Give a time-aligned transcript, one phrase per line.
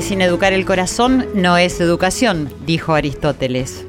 [0.00, 3.84] sin educar el corazón no es educación, dijo Aristóteles.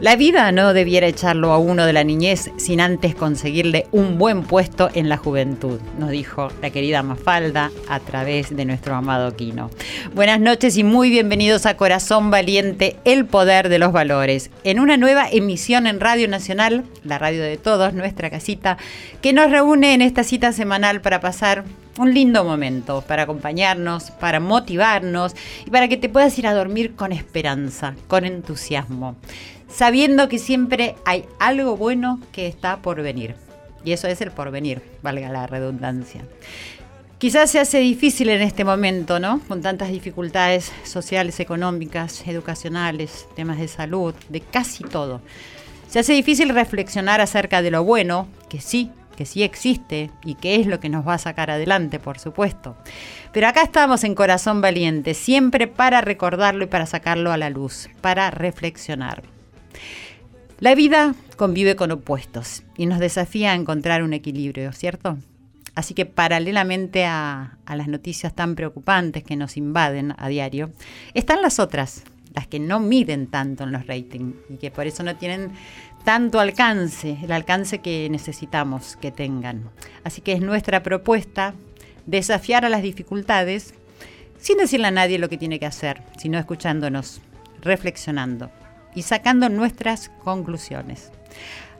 [0.00, 4.44] La vida no debiera echarlo a uno de la niñez sin antes conseguirle un buen
[4.44, 9.70] puesto en la juventud, nos dijo la querida Mafalda a través de nuestro amado Quino.
[10.14, 14.96] Buenas noches y muy bienvenidos a Corazón Valiente, el poder de los valores, en una
[14.96, 18.78] nueva emisión en Radio Nacional, la radio de todos, nuestra casita,
[19.20, 21.64] que nos reúne en esta cita semanal para pasar
[21.98, 25.34] un lindo momento para acompañarnos, para motivarnos
[25.66, 29.16] y para que te puedas ir a dormir con esperanza, con entusiasmo,
[29.68, 33.36] sabiendo que siempre hay algo bueno que está por venir.
[33.84, 36.24] Y eso es el porvenir, valga la redundancia.
[37.18, 39.40] Quizás se hace difícil en este momento, ¿no?
[39.48, 45.20] Con tantas dificultades sociales, económicas, educacionales, temas de salud, de casi todo.
[45.88, 50.60] Se hace difícil reflexionar acerca de lo bueno, que sí que sí existe y que
[50.60, 52.76] es lo que nos va a sacar adelante, por supuesto.
[53.32, 57.90] Pero acá estamos en Corazón Valiente, siempre para recordarlo y para sacarlo a la luz,
[58.00, 59.24] para reflexionar.
[60.60, 65.16] La vida convive con opuestos y nos desafía a encontrar un equilibrio, ¿cierto?
[65.76, 70.72] Así que paralelamente a, las noticias tan preocupantes que nos invaden a diario,
[71.14, 72.02] están las otras,
[72.34, 75.52] las que no miden tanto en los ratings y que por eso no tienen
[76.02, 79.70] tanto alcance, el alcance que necesitamos que tengan.
[80.02, 81.54] Así que es nuestra propuesta
[82.06, 83.74] desafiar a las dificultades
[84.40, 87.20] sin decirle a nadie lo que tiene que hacer, sino escuchándonos,
[87.62, 88.50] reflexionando
[88.94, 91.10] y sacando nuestras conclusiones.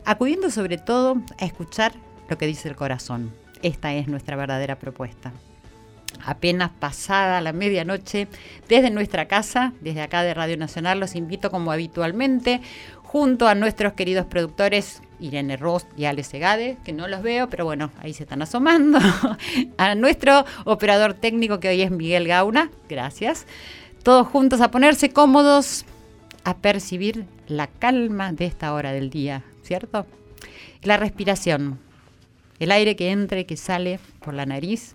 [0.05, 1.93] Acudiendo sobre todo a escuchar
[2.29, 3.33] lo que dice el corazón.
[3.63, 5.33] Esta es nuestra verdadera propuesta.
[6.25, 8.29] Apenas pasada la medianoche,
[8.69, 12.61] desde nuestra casa, desde acá de Radio Nacional, los invito como habitualmente
[13.03, 17.65] junto a nuestros queridos productores Irene Ross y Ale Segade, que no los veo, pero
[17.65, 18.99] bueno, ahí se están asomando,
[19.79, 23.47] a nuestro operador técnico que hoy es Miguel Gauna, gracias,
[24.03, 25.85] todos juntos a ponerse cómodos,
[26.45, 30.07] a percibir la calma de esta hora del día, ¿cierto?
[30.83, 31.79] La respiración,
[32.59, 34.95] el aire que entra y que sale por la nariz,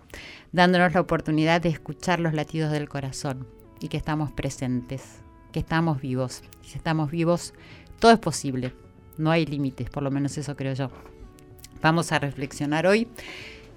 [0.51, 3.47] dándonos la oportunidad de escuchar los latidos del corazón
[3.79, 5.19] y que estamos presentes,
[5.51, 6.43] que estamos vivos.
[6.61, 7.53] Si estamos vivos,
[7.99, 8.73] todo es posible,
[9.17, 10.89] no hay límites, por lo menos eso creo yo.
[11.81, 13.07] Vamos a reflexionar hoy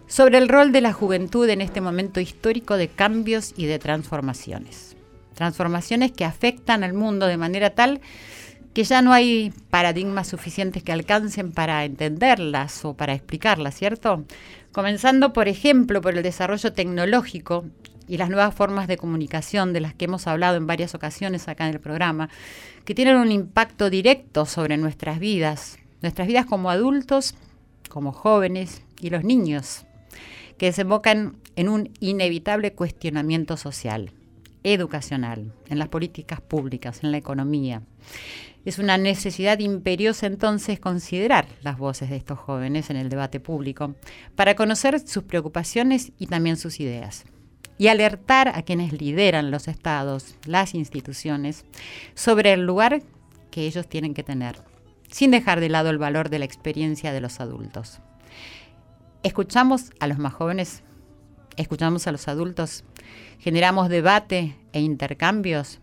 [0.06, 4.85] sobre el rol de la juventud en este momento histórico de cambios y de transformaciones.
[5.36, 8.00] Transformaciones que afectan al mundo de manera tal
[8.72, 14.25] que ya no hay paradigmas suficientes que alcancen para entenderlas o para explicarlas, ¿cierto?
[14.72, 17.64] Comenzando, por ejemplo, por el desarrollo tecnológico
[18.08, 21.66] y las nuevas formas de comunicación de las que hemos hablado en varias ocasiones acá
[21.66, 22.28] en el programa,
[22.84, 27.34] que tienen un impacto directo sobre nuestras vidas, nuestras vidas como adultos,
[27.88, 29.87] como jóvenes y los niños,
[30.58, 34.12] que desembocan en un inevitable cuestionamiento social,
[34.66, 37.82] educacional, en las políticas públicas, en la economía.
[38.64, 43.94] Es una necesidad imperiosa entonces considerar las voces de estos jóvenes en el debate público
[44.34, 47.24] para conocer sus preocupaciones y también sus ideas
[47.78, 51.64] y alertar a quienes lideran los estados, las instituciones,
[52.14, 53.02] sobre el lugar
[53.50, 54.56] que ellos tienen que tener,
[55.10, 58.00] sin dejar de lado el valor de la experiencia de los adultos.
[59.22, 60.82] Escuchamos a los más jóvenes,
[61.56, 62.85] escuchamos a los adultos,
[63.38, 65.81] generamos debate e intercambios.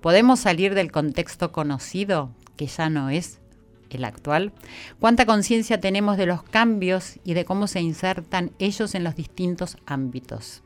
[0.00, 3.40] ¿Podemos salir del contexto conocido, que ya no es
[3.90, 4.52] el actual?
[5.00, 9.78] ¿Cuánta conciencia tenemos de los cambios y de cómo se insertan ellos en los distintos
[9.86, 10.64] ámbitos?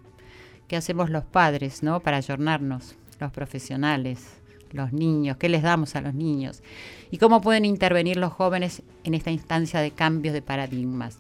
[0.69, 2.01] qué hacemos los padres, ¿no?
[2.01, 4.39] Para ayornarnos, los profesionales,
[4.71, 6.63] los niños, qué les damos a los niños
[7.11, 11.19] y cómo pueden intervenir los jóvenes en esta instancia de cambios de paradigmas.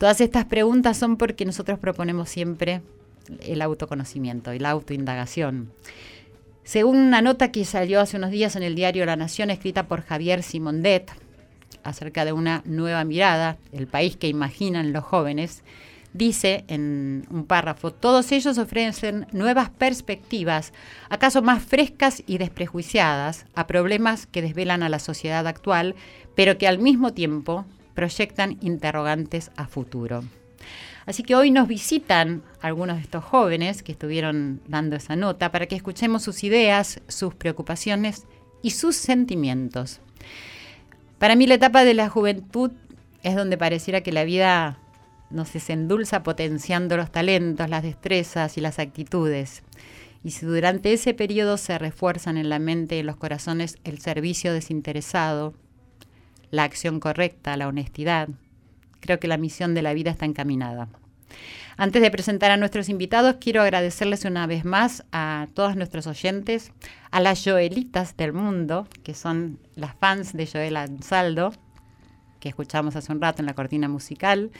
[0.00, 2.80] Todas estas preguntas son porque nosotros proponemos siempre
[3.42, 5.70] el autoconocimiento y la autoindagación.
[6.64, 10.00] Según una nota que salió hace unos días en el diario La Nación, escrita por
[10.00, 11.12] Javier Simondet,
[11.84, 15.64] acerca de una nueva mirada, el país que imaginan los jóvenes,
[16.14, 20.72] dice en un párrafo, todos ellos ofrecen nuevas perspectivas,
[21.10, 25.94] acaso más frescas y desprejuiciadas, a problemas que desvelan a la sociedad actual,
[26.34, 30.24] pero que al mismo tiempo proyectan interrogantes a futuro.
[31.06, 35.66] Así que hoy nos visitan algunos de estos jóvenes que estuvieron dando esa nota para
[35.66, 38.26] que escuchemos sus ideas, sus preocupaciones
[38.62, 40.00] y sus sentimientos.
[41.18, 42.70] Para mí la etapa de la juventud
[43.22, 44.78] es donde pareciera que la vida
[45.30, 49.62] no se endulza potenciando los talentos, las destrezas y las actitudes.
[50.22, 54.00] Y si durante ese periodo se refuerzan en la mente y en los corazones el
[54.00, 55.54] servicio desinteresado,
[56.50, 58.28] la acción correcta, la honestidad,
[59.00, 60.88] creo que la misión de la vida está encaminada.
[61.76, 66.72] Antes de presentar a nuestros invitados, quiero agradecerles una vez más a todos nuestros oyentes,
[67.10, 71.54] a las Joelitas del mundo, que son las fans de Joel Ansaldo,
[72.38, 74.50] que escuchamos hace un rato en la cortina musical,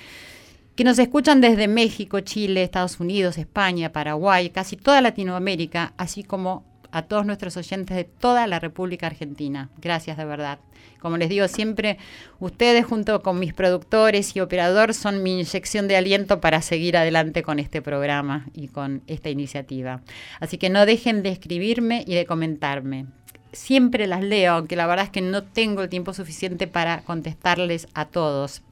[0.77, 6.65] que nos escuchan desde México, Chile, Estados Unidos, España, Paraguay, casi toda Latinoamérica, así como
[6.93, 9.71] a todos nuestros oyentes de toda la República Argentina.
[9.81, 10.59] Gracias de verdad.
[11.01, 11.99] Como les digo siempre,
[12.39, 17.43] ustedes junto con mis productores y operador son mi inyección de aliento para seguir adelante
[17.43, 20.03] con este programa y con esta iniciativa.
[20.41, 23.07] Así que no dejen de escribirme y de comentarme.
[23.53, 27.89] Siempre las leo, aunque la verdad es que no tengo el tiempo suficiente para contestarles
[27.95, 28.63] a todos,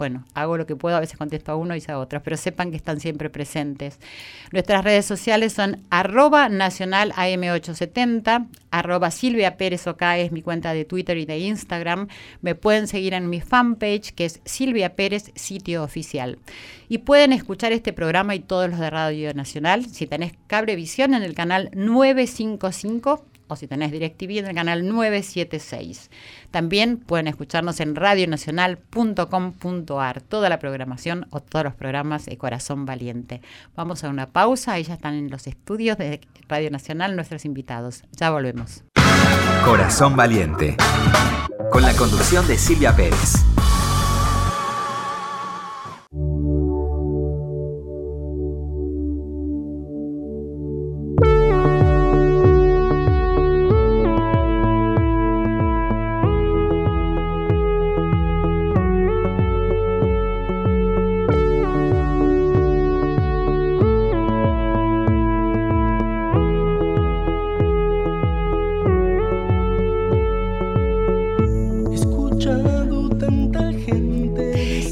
[0.00, 2.70] bueno, hago lo que puedo, a veces contesto a uno y a otros, pero sepan
[2.70, 3.98] que están siempre presentes.
[4.50, 9.84] Nuestras redes sociales son arroba nacional AM870, arroba Silvia Pérez
[10.16, 12.08] es mi cuenta de Twitter y de Instagram.
[12.40, 16.38] Me pueden seguir en mi fanpage que es Silvia Pérez Sitio Oficial.
[16.88, 21.22] Y pueden escuchar este programa y todos los de Radio Nacional si tenés Cablevisión en
[21.22, 26.10] el canal 955 o si tenés DirecTV en el canal 976.
[26.50, 33.42] También pueden escucharnos en radionacional.com.ar, toda la programación o todos los programas de Corazón Valiente.
[33.74, 38.04] Vamos a una pausa, ahí ya están en los estudios de Radio Nacional nuestros invitados.
[38.12, 38.84] Ya volvemos.
[39.64, 40.76] Corazón Valiente,
[41.70, 43.44] con la conducción de Silvia Pérez.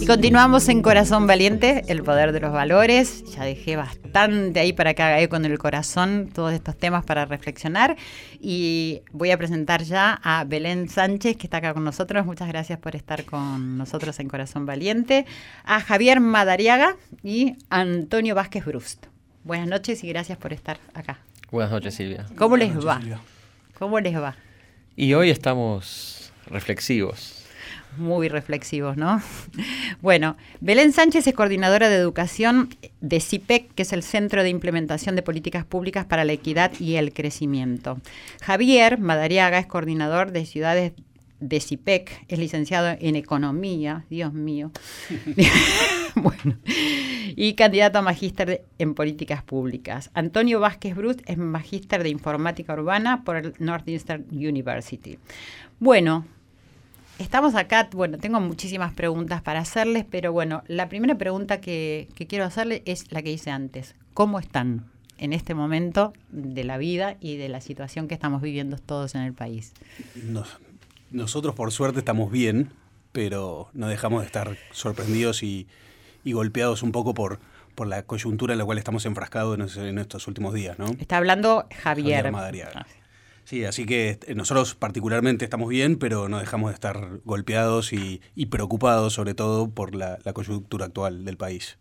[0.09, 3.25] Continuamos en Corazón Valiente, el poder de los valores.
[3.35, 7.27] Ya dejé bastante ahí para que haga eco con el corazón todos estos temas para
[7.27, 7.95] reflexionar.
[8.41, 12.25] Y voy a presentar ya a Belén Sánchez, que está acá con nosotros.
[12.25, 15.27] Muchas gracias por estar con nosotros en Corazón Valiente.
[15.65, 19.09] A Javier Madariaga y Antonio Vázquez Brust.
[19.45, 21.19] Buenas noches y gracias por estar acá.
[21.51, 22.25] Buenas noches, Silvia.
[22.35, 22.99] ¿Cómo les va?
[23.79, 24.37] ¿Cómo les va?
[24.97, 27.38] Y hoy estamos reflexivos
[27.97, 29.23] muy reflexivos, ¿no?
[30.01, 32.69] Bueno, Belén Sánchez es coordinadora de educación
[33.01, 36.95] de CIPEC, que es el Centro de Implementación de Políticas Públicas para la Equidad y
[36.95, 37.99] el Crecimiento.
[38.41, 40.93] Javier Madariaga es coordinador de ciudades
[41.41, 44.71] de CIPEC, es licenciado en Economía, Dios mío.
[46.17, 46.59] bueno,
[47.37, 50.11] y candidato a magíster en Políticas Públicas.
[50.15, 55.19] Antonio Vázquez Brut es magíster de Informática Urbana por el Northeastern University.
[55.79, 56.27] Bueno,
[57.19, 62.45] Estamos acá, bueno, tengo muchísimas preguntas para hacerles, pero bueno, la primera pregunta que, quiero
[62.45, 63.97] hacerles es la que hice antes.
[64.15, 64.85] ¿Cómo están
[65.19, 69.23] en este momento de la vida y de la situación que estamos viviendo todos en
[69.23, 69.73] el país?
[71.11, 72.71] nosotros por suerte estamos bien,
[73.11, 75.67] pero no dejamos de estar sorprendidos y,
[76.25, 77.41] golpeados un poco por,
[77.75, 80.87] por la coyuntura en la cual estamos enfrascados en, estos últimos días, ¿no?
[81.01, 82.31] Está hablando Javier.
[82.31, 82.69] Javier
[83.49, 88.21] Sí, así que eh, nosotros particularmente estamos bien, pero no dejamos de estar golpeados y,
[88.51, 91.79] preocupados sobre todo por la, coyuntura actual del país.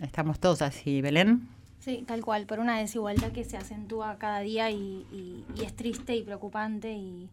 [0.00, 1.48] Estamos todos así, Belén.
[1.80, 6.22] Sí, tal cual, por una desigualdad que se acentúa cada día y, es triste y
[6.22, 7.28] preocupante y,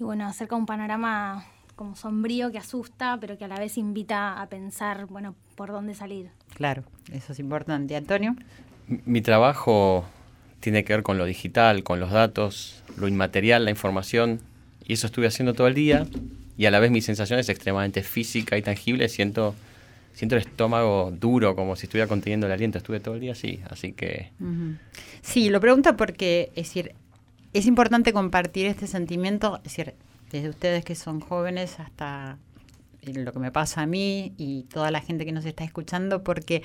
[0.00, 4.48] bueno, acerca un panorama como sombrío que asusta, pero que a la vez invita a
[4.48, 6.32] pensar, bueno, por dónde salir.
[6.56, 7.94] Claro, eso es importante.
[7.94, 8.34] Antonio.
[8.88, 10.04] Mi trabajo
[10.64, 14.40] tiene que ver con lo digital, con los datos, lo inmaterial, la información.
[14.82, 16.06] Y eso estuve haciendo todo el día.
[16.56, 19.10] Y a la vez mi sensación es extremadamente física y tangible.
[19.10, 19.54] Siento,
[20.14, 22.78] siento el estómago duro, como si estuviera conteniendo el aliento.
[22.78, 24.30] Estuve todo el día así, así que...
[25.20, 26.94] Sí, lo pregunto porque, es decir,
[27.52, 29.94] es importante compartir este sentimiento, es decir,
[30.32, 32.38] desde ustedes que son jóvenes hasta
[33.02, 36.62] lo que me pasa a mí y toda la gente que nos está escuchando, porque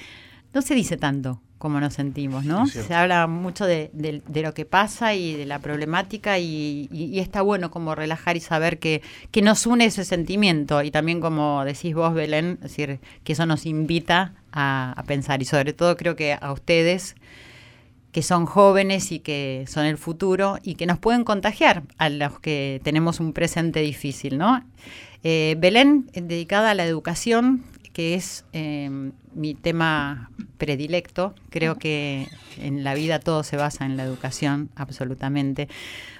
[0.53, 2.65] no se dice tanto como nos sentimos, ¿no?
[2.67, 7.05] Se habla mucho de, de- de lo que pasa y de la problemática y, y-
[7.13, 9.01] y está bueno como relajar y saber que,
[9.31, 13.45] que nos une ese sentimiento y también como decís vos, Belén, es decir, que eso
[13.45, 17.15] nos invita a, a pensar y sobre todo creo que a ustedes
[18.13, 22.39] que son jóvenes y que son el futuro y que nos pueden contagiar a los
[22.39, 24.63] que tenemos un presente difícil, ¿no?
[25.23, 32.27] Eh, Belén, dedicada a la educación, que es eh, mi tema predilecto, creo que
[32.57, 35.67] en la vida todo se basa en la educación, absolutamente.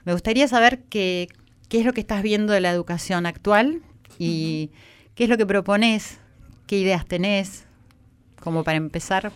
[0.06, 1.28] Me gustaría saber qué,
[1.70, 3.82] es lo que estás viendo de la educación actual
[4.18, 4.72] y
[5.16, 6.20] qué es lo que propones,
[6.68, 7.66] qué ideas tenés,
[8.42, 9.32] como para empezar.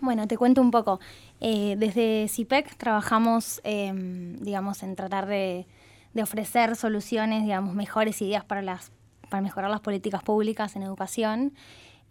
[0.00, 1.00] Bueno, te cuento un poco.
[1.40, 5.66] Eh, desde CIPEC trabajamos, em, digamos, en tratar de,
[6.14, 8.90] de ofrecer soluciones, digamos, mejores ideas para, las,
[9.28, 11.52] para mejorar las políticas públicas en educación.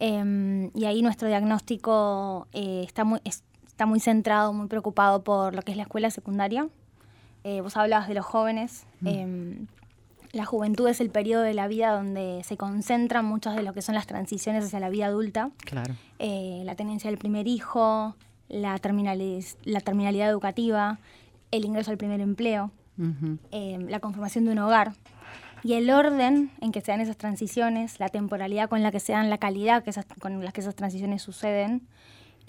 [0.00, 5.54] Em, y ahí nuestro diagnóstico eh, está, muy, es- está muy centrado, muy preocupado por
[5.54, 6.68] lo que es la escuela secundaria.
[7.44, 8.86] Eh, vos hablabas de los jóvenes.
[9.04, 9.66] em,
[10.32, 13.80] la juventud es el periodo de la vida donde se concentran muchas de lo que
[13.80, 15.94] son las transiciones hacia la vida adulta Claro.
[16.18, 18.14] eh, la tenencia del primer hijo,
[18.48, 20.98] la, terminaliz- la terminalidad educativa,
[21.50, 22.70] el ingreso al primer empleo,
[23.52, 24.92] eh, la conformación de un hogar.
[25.62, 29.12] Y el orden en que se dan esas transiciones, la temporalidad con la que se
[29.12, 31.86] dan, la calidad que con la que esas transiciones suceden,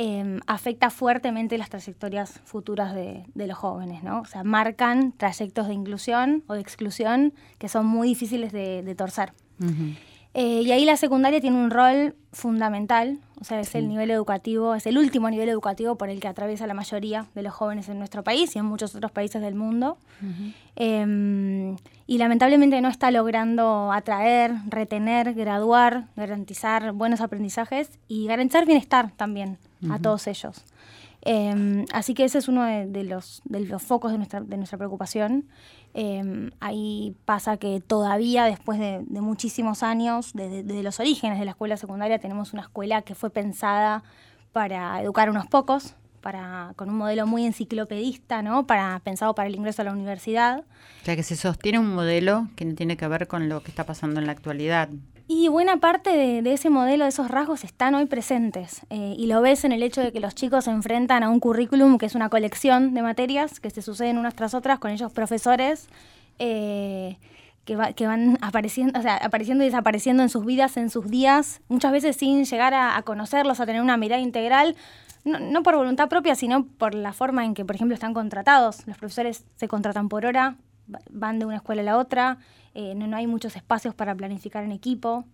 [0.02, 4.22] eh, afecta fuertemente las trayectorias futuras de, los jóvenes, ¿no?
[4.22, 9.34] O sea, marcan trayectos de inclusión o de exclusión que son muy difíciles de, torcer.
[10.36, 14.76] Eh, y ahí la secundaria tiene un rol fundamental, o sea, es el nivel educativo,
[14.76, 17.98] es el último nivel educativo por el que atraviesa la mayoría de los jóvenes en
[17.98, 19.98] nuestro país y en muchos otros países del mundo.
[20.76, 29.12] Eh, y lamentablemente no está logrando atraer, retener, graduar, garantizar buenos aprendizajes y garantizar bienestar
[29.16, 29.58] también
[29.90, 30.64] a todos ellos.
[31.22, 34.58] Eh, así que ese es uno de, de los, de los focos de nuestra, de
[34.58, 35.46] nuestra preocupación.
[35.94, 41.52] Eh, ahí pasa que todavía, después de, muchísimos años, desde, desde los orígenes de la
[41.52, 44.04] escuela secundaria, tenemos una escuela que fue pensada
[44.52, 48.68] para educar a unos pocos, para, con un modelo muy enciclopedista, ¿no?
[48.68, 50.60] para, pensado para el ingreso a la universidad.
[51.02, 53.70] O sea, que se sostiene un modelo que no tiene que ver con lo que
[53.70, 54.90] está pasando en la actualidad.
[55.32, 56.10] Y buena parte
[56.42, 58.82] de, ese modelo, de esos rasgos, están hoy presentes.
[58.90, 61.40] Eh, y lo ves en el hecho de que los chicos se enfrentan a un
[61.40, 65.12] currículum que es una colección de materias que se suceden unas tras otras con ellos
[65.12, 65.88] profesores
[66.40, 67.20] eh,
[67.64, 71.06] que, va- que van apareciendo, o sea, apareciendo y desapareciendo en sus vidas, en sus
[71.08, 74.76] días, muchas veces sin llegar a, a conocerlos, a tener una mirada integral.
[75.26, 78.88] No, no por voluntad propia, sino por la forma en que, por ejemplo, están contratados.
[78.88, 80.56] Los profesores se contratan por hora,
[81.12, 82.38] van de una escuela a la otra,
[82.74, 85.26] eh, no, no hay muchos espacios para planificar en equipo.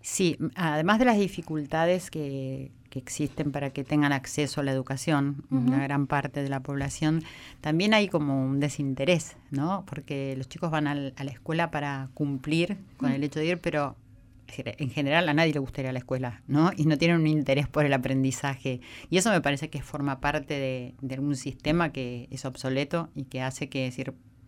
[0.00, 5.44] Sí, además de las dificultades que, que existen para que tengan acceso a la educación,
[5.50, 7.22] una gran parte de la población,
[7.60, 9.84] también hay como un desinterés, ¿no?
[9.86, 13.60] Porque los chicos van al- a la escuela para cumplir con el hecho de ir,
[13.60, 13.96] pero
[14.48, 16.72] decir, en general a nadie le gusta ir a la escuela, ¿no?
[16.76, 18.80] Y no tienen un interés por el aprendizaje.
[19.08, 23.24] Y eso me parece que forma parte de, de un sistema que es obsoleto y
[23.26, 23.94] que hace que, es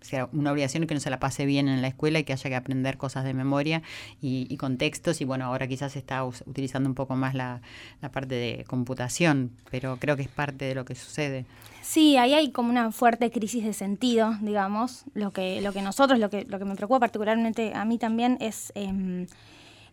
[0.03, 2.51] sea una obligación que no se la pase bien en la escuela y que haya
[2.51, 3.83] que aprender cosas de memoria
[4.21, 5.21] y, y contextos.
[5.21, 7.63] Y bueno, ahora quizás está utilizando un poco más la,
[8.01, 11.47] la parte de computación, pero creo que es parte de lo que sucede.
[11.83, 15.05] Sí, ahí hay como una fuerte crisis de sentido, digamos.
[15.15, 18.39] Lo que, lo que nosotros, lo que, lo que me preocupa particularmente a mí también
[18.41, 18.73] es...
[18.75, 19.27] em,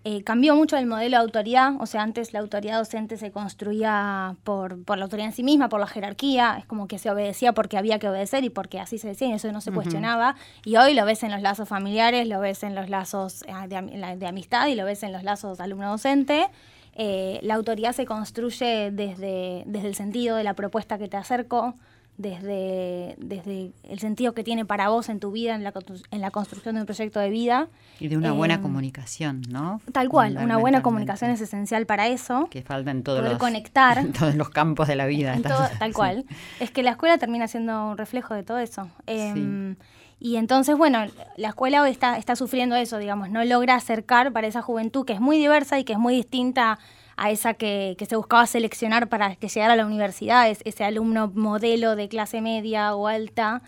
[0.06, 4.38] eh, cambió mucho el modelo de autoridad, o sea, antes la autoridad docente se construía
[4.46, 7.52] por, por la autoridad en sí misma, por la jerarquía, es como que se obedecía
[7.52, 10.78] porque había que obedecer y porque así se decía y eso no se cuestionaba, y
[10.78, 14.68] hoy lo ves en los lazos familiares, lo ves en los lazos eh, de, amistad
[14.68, 16.48] y lo ves en los lazos alumno-docente.
[16.94, 21.76] Eh, la autoridad se construye desde, desde el sentido de la propuesta que te acerco,
[22.20, 25.74] desde, desde el sentido que tiene para vos en tu vida, en la,
[26.12, 27.70] en la construcción de un proyecto de vida.
[27.98, 29.80] Y de una buena Em, comunicación, ¿no?
[29.94, 32.48] Tal cual, una buena comunicación es esencial para eso.
[32.52, 33.98] Que falta en todos poder los, conectar.
[34.00, 35.32] en todos los campos de la vida.
[35.34, 35.96] En Estas- todo- tal sí.
[35.96, 36.26] cual.
[36.60, 38.90] Es que la escuela termina siendo un reflejo de todo eso.
[39.08, 39.78] Em,
[40.20, 41.00] Y entonces, bueno,
[41.38, 45.14] la escuela hoy está, está sufriendo eso, digamos, no logra acercar para esa juventud que
[45.14, 46.80] es muy diversa y que es muy distinta
[47.22, 50.84] a esa que, que se buscaba seleccionar para que llegara a la universidad, es- ese
[50.84, 53.62] alumno modelo de clase media o alta,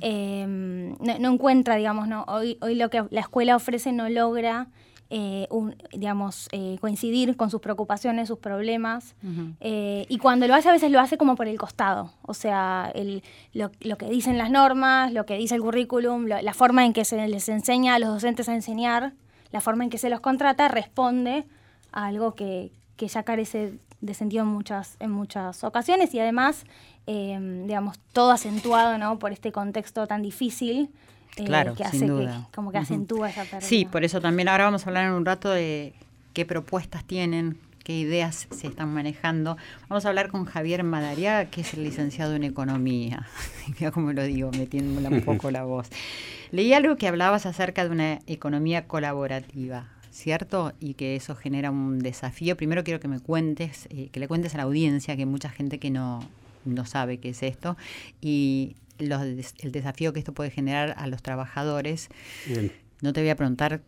[0.00, 4.68] em, no, no encuentra, digamos, no, hoy, hoy lo que la escuela ofrece no logra
[5.12, 9.16] eh, un- digamos, eh, coincidir con sus preocupaciones, sus problemas.
[9.58, 12.12] Eh, y cuando lo hace, a veces lo hace como por el costado.
[12.22, 16.40] O sea, el- lo, lo que dicen las normas, lo que dice el currículum, lo-
[16.40, 19.14] la forma en que se les enseña a los docentes a enseñar,
[19.50, 21.44] la forma en que se los contrata, responde
[21.90, 26.66] a algo que, que ya carece de sentido en muchas, en muchas ocasiones y además,
[27.06, 29.18] eh, digamos, todo acentuado ¿no?
[29.18, 30.90] por este contexto tan difícil.
[31.38, 32.46] eh, claro, que sin hace duda.
[32.50, 33.62] que como que acentúa esa pérdida.
[33.62, 35.94] Sí, por eso también ahora vamos a hablar en un rato de
[36.34, 39.56] qué propuestas tienen, qué ideas se están manejando.
[39.88, 43.26] Vamos a hablar con Javier Madariaga, que es el licenciado en economía.
[43.80, 45.88] Mira cómo lo digo, metiéndole un poco la voz.
[46.50, 49.86] Leí algo que hablabas acerca de una economía colaborativa.
[50.20, 50.74] ¿Cierto?
[50.80, 52.54] Y que eso genera un desafío.
[52.54, 55.48] Primero quiero que me cuentes, eh, que le cuentes a la audiencia, que hay mucha
[55.48, 56.20] gente que no,
[56.66, 57.78] no sabe qué es esto,
[58.20, 62.10] y los el desafío que esto puede generar a los trabajadores.
[62.46, 62.70] Bien.
[63.00, 63.80] No te voy a preguntar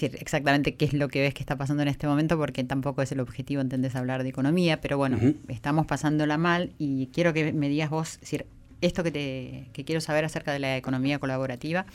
[0.00, 3.10] exactamente qué es lo que ves que está pasando en este momento, porque tampoco es
[3.10, 7.68] el objetivo, entendés, hablar de economía, pero bueno, estamos pasándola mal y quiero que me
[7.68, 8.46] digas vos, decir,
[8.80, 11.86] esto que, te, que quiero saber acerca de la economía colaborativa.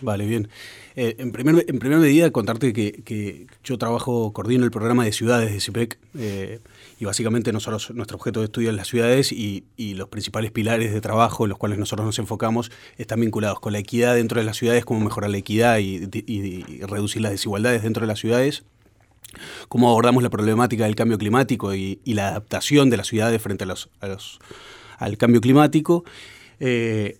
[0.00, 0.48] Vale, bien.
[0.94, 5.12] Eh, en, primer, en primera medida, contarte que, que yo trabajo, coordino el programa de
[5.12, 6.60] ciudades de CIPEC eh,
[7.00, 10.92] y básicamente nosotros, nuestro objeto de estudio es las ciudades y, y los principales pilares
[10.92, 14.46] de trabajo en los cuales nosotros nos enfocamos están vinculados con la equidad dentro de
[14.46, 18.64] las ciudades, cómo mejorar la equidad y, y- reducir las desigualdades dentro de las ciudades
[19.68, 23.64] cómo abordamos la problemática del cambio climático y, y la adaptación de las ciudades frente
[23.64, 24.38] a los, a los-
[24.96, 26.02] al cambio climático,
[26.60, 27.18] eh,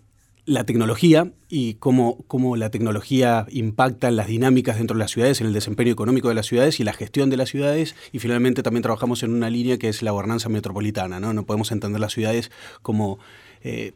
[0.49, 5.41] la tecnología y cómo, cómo la tecnología impacta en las dinámicas dentro de las ciudades,
[5.43, 7.95] en el desempeño económico de las ciudades y la gestión de las ciudades.
[8.13, 11.21] Y finalmente también trabajamos en una línea que es la gobernanza metropolitana.
[11.21, 12.51] No, no podemos entender las ciudades
[12.83, 13.19] como...
[13.63, 13.93] eh,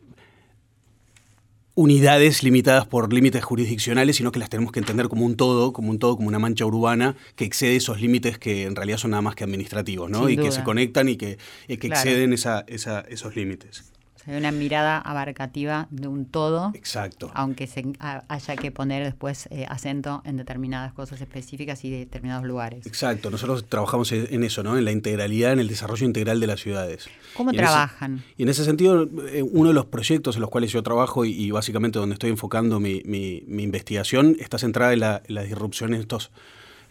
[1.75, 5.91] unidades limitadas por límites jurisdiccionales, sino que las tenemos que entender como un todo, como
[5.91, 9.23] un todo, como una mancha urbana que excede esos límites que en realidad son nada
[9.23, 10.27] más que administrativos, ¿no?
[10.27, 11.39] Sin y que se conectan y que,
[11.69, 12.03] y que Claro.
[12.11, 13.91] exceden esa, esa- esos límites.
[14.25, 17.31] Sea, una mirada abarcativa de un todo, Exacto.
[17.35, 21.99] aunque se, ha- haya que poner después eh, acento en determinadas cosas específicas y de
[21.99, 22.87] determinados lugares.
[22.87, 24.79] Exacto, nosotros trabajamos en eso, ¿no?
[24.79, 27.09] En la integralidad, en el desarrollo integral de las ciudades.
[27.35, 28.23] ¿Cómo Y en ese- trabajan?
[28.37, 31.31] y en ese sentido, eh, uno de los proyectos en los cuales yo trabajo y,
[31.33, 35.43] y básicamente donde estoy enfocando mi, mi- mi investigación está centrada en la, en la
[35.43, 36.31] disrupción, en estos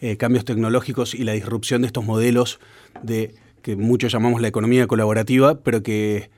[0.01, 2.59] eh, cambios tecnológicos y la disrupción de estos modelos
[3.03, 6.29] de que muchos llamamos la economía colaborativa, pero que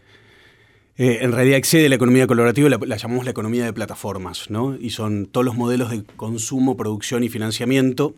[0.98, 4.76] eh, en realidad excede la economía colaborativa, la, la llamamos la economía de plataformas, ¿no?
[4.80, 8.16] Y son todos los modelos de consumo, producción y financiamiento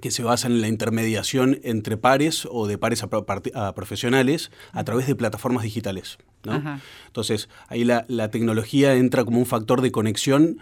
[0.00, 5.06] que se basan en la intermediación entre pares o de pares a, profesionales a través
[5.06, 6.18] de plataformas digitales.
[6.44, 6.80] ¿no?
[7.06, 10.58] Entonces, ahí la, la tecnología entra como un factor de conexión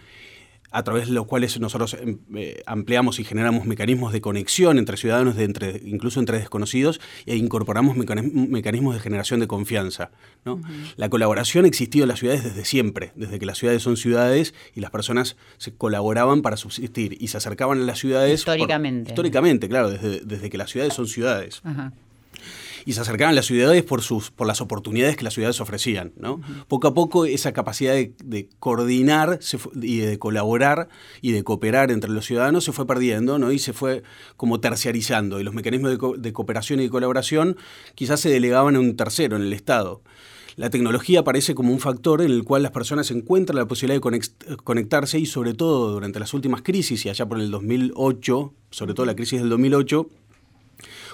[0.77, 4.97] a través de los cuales nosotros em, eh, ampliamos y generamos mecanismos de conexión entre
[4.97, 10.11] ciudadanos, de entre, incluso entre desconocidos, e incorporamos mecanis- mecanismos de generación de confianza.
[10.45, 10.61] ¿no?
[10.97, 14.55] La colaboración ha existido en las ciudades desde siempre, desde que las ciudades son ciudades
[14.75, 18.45] y las personas se colaboraban para subsistir y se acercaban a las ciudades.
[18.45, 19.11] por- Históricamente.
[19.13, 21.93] históricamente, claro, desde, desde que las ciudades son ciudades Ajá.
[22.87, 26.13] Y se acercaban a las ciudades por, sus, por las oportunidades que las ciudades ofrecían.
[26.17, 26.41] ¿no?
[26.69, 30.89] Poco a poco esa capacidad de, de coordinar se fue- y de colaborar
[31.21, 33.53] y de cooperar entre los ciudadanos se fue perdiendo ¿no?
[33.53, 34.03] y se fue
[34.37, 35.39] como terciarizando.
[35.41, 37.57] Y los mecanismos de, co- de cooperación y de colaboración
[37.95, 40.01] quizás se delegaban a un tercero, en el Estado.
[40.55, 44.57] La tecnología aparece como un factor en el cual las personas encuentran la posibilidad de
[44.65, 49.05] conectarse y sobre todo durante las últimas crisis y allá por el 2008, sobre todo
[49.05, 50.09] la crisis del 2008,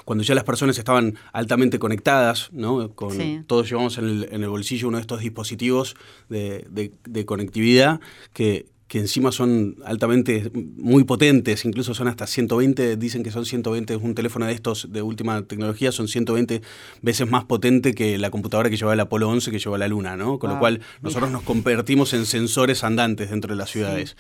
[0.05, 2.91] cuando ya las personas estaban altamente conectadas, ¿no?
[2.95, 3.41] Con, Sí.
[3.47, 5.97] Todos llevamos en el, en el bolsillo uno de estos dispositivos
[6.29, 8.01] de, de- de conectividad
[8.33, 13.97] que, que encima son altamente muy potentes, incluso son hasta 120, dicen que son 120,
[13.97, 16.61] un teléfono de estos de última tecnología son 120
[17.01, 19.89] veces más potente que la computadora que llevaba el Apolo 11 que llevó a la
[19.89, 20.39] Luna, ¿no?
[20.39, 20.61] Con lo Wow.
[20.61, 24.15] cual nosotros nos convertimos en sensores andantes dentro de las ciudades.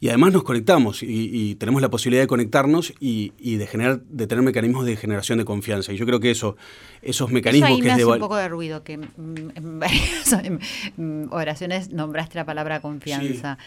[0.00, 4.00] Y además nos conectamos y, y tenemos la posibilidad de conectarnos y, y de generar,
[4.00, 5.92] de tener mecanismos de generación de confianza.
[5.92, 6.56] Y yo creo que eso,
[7.02, 9.80] esos Eso mecanismos ahí que me es hace de un poco de ruido, que en
[9.80, 10.36] varias
[11.30, 13.58] oraciones nombraste la palabra confianza.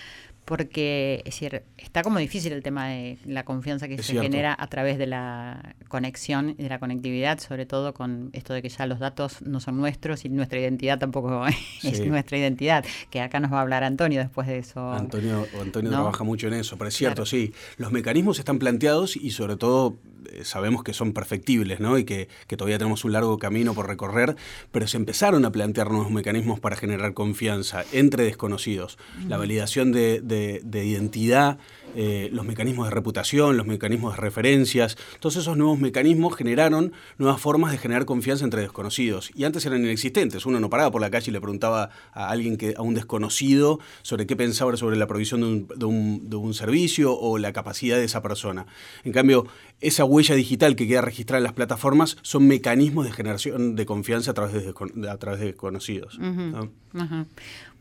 [0.49, 4.23] Porque es decir, está como difícil el tema de la confianza que Es se cierto.
[4.23, 8.63] genera a través de la conexión y de la conectividad, sobre todo con esto de
[8.63, 11.45] que ya los datos no son nuestros y nuestra identidad tampoco
[11.83, 14.91] es nuestra identidad, que acá nos va a hablar Antonio después de eso.
[14.91, 15.97] Antonio, Antonio ¿no?
[15.97, 17.25] trabaja mucho en eso, pero es cierto, Claro.
[17.27, 17.53] sí.
[17.77, 19.97] Los mecanismos están planteados y sobre todo
[20.43, 21.97] sabemos que son perfectibles, ¿no?
[21.97, 24.35] Y que, que todavía tenemos un largo camino por recorrer,
[24.71, 28.97] pero se empezaron a plantear nuevos mecanismos para generar confianza entre desconocidos.
[29.27, 31.57] La validación de, de- de identidad,
[31.95, 37.41] eh, los mecanismos de reputación, los mecanismos de referencias, todos esos nuevos mecanismos generaron nuevas
[37.41, 39.31] formas de generar confianza entre desconocidos.
[39.35, 40.45] Y antes eran inexistentes.
[40.45, 43.79] Uno no paraba por la calle y le preguntaba a alguien que, a un desconocido
[44.03, 47.53] sobre qué pensaba sobre la provisión de un, de un- de un servicio o la
[47.53, 48.65] capacidad de esa persona.
[49.03, 49.47] En cambio,
[49.81, 54.31] esa huella digital que queda registrada en las plataformas son mecanismos de generación de confianza
[54.31, 56.19] a través de, a través de desconocidos.
[56.19, 56.69] ¿no?
[56.93, 57.25] Ajá.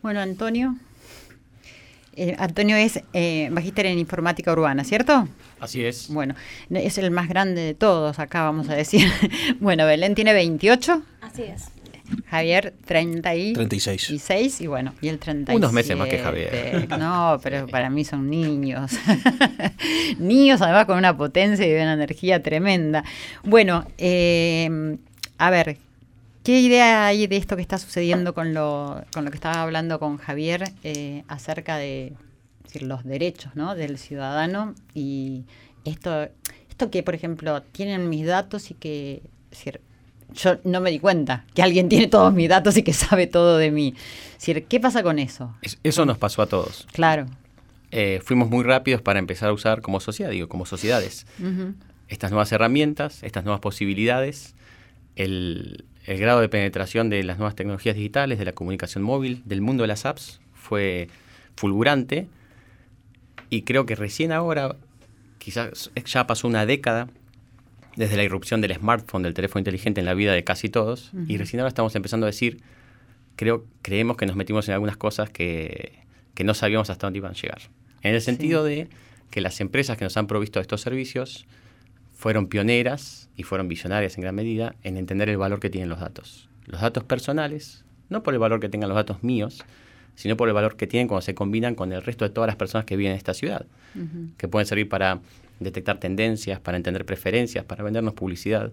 [0.02, 0.76] Bueno, Antonio.
[2.14, 5.28] Eh, Antonio es eh, magíster en informática urbana, ¿cierto?
[5.60, 6.08] Así es.
[6.08, 6.34] Bueno,
[6.68, 9.08] es el más grande de todos acá, vamos a decir.
[9.60, 11.68] bueno, Belén tiene 28, Así es.
[12.26, 14.10] Javier 30 y 36.
[14.10, 15.56] y seis, y bueno, y el 37.
[15.56, 16.88] Unos meses más que Javier.
[16.98, 18.92] No, pero para mí son niños.
[20.18, 23.04] niños además con una potencia y una energía tremenda.
[23.44, 24.98] Bueno, eh,
[25.38, 25.78] a ver,
[26.42, 29.98] ¿qué idea hay de esto que está sucediendo con lo, con lo que estaba hablando
[29.98, 32.14] con Javier eh, acerca de
[32.64, 33.74] decir, los derechos ¿no?
[33.74, 35.44] del ciudadano y
[35.84, 36.28] esto,
[36.68, 39.22] esto que, por ejemplo, tienen mis datos y que...
[39.50, 39.80] decir,
[40.34, 43.56] yo no me di cuenta que alguien tiene todos mis datos y que sabe todo
[43.58, 43.94] de mí.
[44.32, 45.54] Es decir, ¿qué pasa con eso?
[45.62, 46.86] Es- Eso nos pasó a todos.
[46.92, 47.26] Claro.
[47.90, 51.26] Eh, fuimos muy rápidos para empezar a usar como sociedad, digo, como sociedades.
[52.08, 54.54] Estas nuevas herramientas, estas nuevas posibilidades,
[55.16, 59.60] el, el grado de penetración de las nuevas tecnologías digitales, de la comunicación móvil, del
[59.62, 61.08] mundo de las apps, fue
[61.56, 62.28] fulgurante.
[63.50, 64.76] Y creo que recién ahora,
[65.38, 67.08] quizás ya pasó una década
[67.98, 71.36] desde la irrupción del smartphone, del teléfono inteligente en la vida de casi todos, y
[71.36, 72.60] recién ahora estamos empezando a decir,
[73.34, 75.98] creo, creemos que nos metimos en algunas cosas que,
[76.34, 77.58] que no sabíamos hasta dónde iban a llegar.
[78.02, 78.86] En el sentido de
[79.32, 81.44] que las empresas que nos han provisto de estos servicios
[82.14, 85.98] fueron pioneras y fueron visionarias en gran medida en entender el valor que tienen los
[85.98, 86.48] datos.
[86.66, 89.64] Los datos personales, no por el valor que tengan los datos míos,
[90.14, 92.56] sino por el valor que tienen cuando se combinan con el resto de todas las
[92.56, 93.66] personas que viven en esta ciudad,
[94.36, 95.20] que pueden servir para
[95.60, 98.72] detectar tendencias, para entender preferencias, para vendernos publicidad.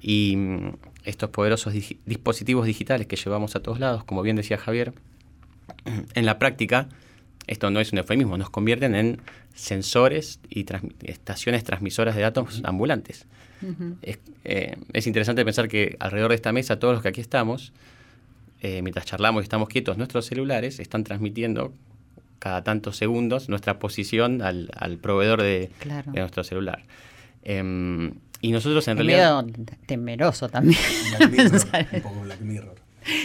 [0.00, 1.72] Y mm, estos poderosos
[2.04, 4.92] dispositivos digitales que llevamos a todos lados, como bien decía Javier,
[6.14, 6.88] en la práctica,
[7.46, 9.20] esto no es un eufemismo, nos convierten en
[9.54, 10.66] sensores y
[11.04, 13.26] estaciones transmisoras de datos ambulantes.
[14.02, 17.72] es, eh, es interesante pensar que alrededor de esta mesa, todos los que aquí estamos,
[18.60, 21.72] eh, mientras charlamos y estamos quietos, nuestros celulares están transmitiendo
[22.44, 26.12] cada tantos segundos nuestra posición al, al proveedor de, Claro.
[26.12, 26.82] de nuestro celular.
[27.42, 29.42] Em, y nosotros en Es realidad...
[29.44, 30.78] medio temeroso también.
[31.18, 31.52] Black Mirror,
[31.94, 32.74] un poco Black Mirror.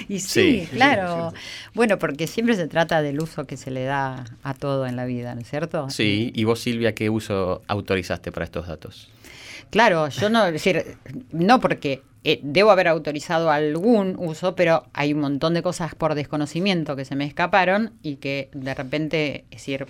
[0.08, 0.68] Y sí, Sí.
[0.72, 1.34] claro.
[1.74, 5.04] Bueno, porque siempre se trata del uso que se le da a todo en la
[5.06, 5.90] vida, ¿no es cierto?
[5.90, 9.10] Sí, y vos Silvia, ¿qué uso autorizaste para estos datos?
[9.70, 10.98] Claro, yo no, es decir,
[11.32, 16.16] no porque eh, debo haber autorizado algún uso, pero hay un montón de cosas por
[16.16, 19.88] desconocimiento que se me escaparon y que de repente, es decir,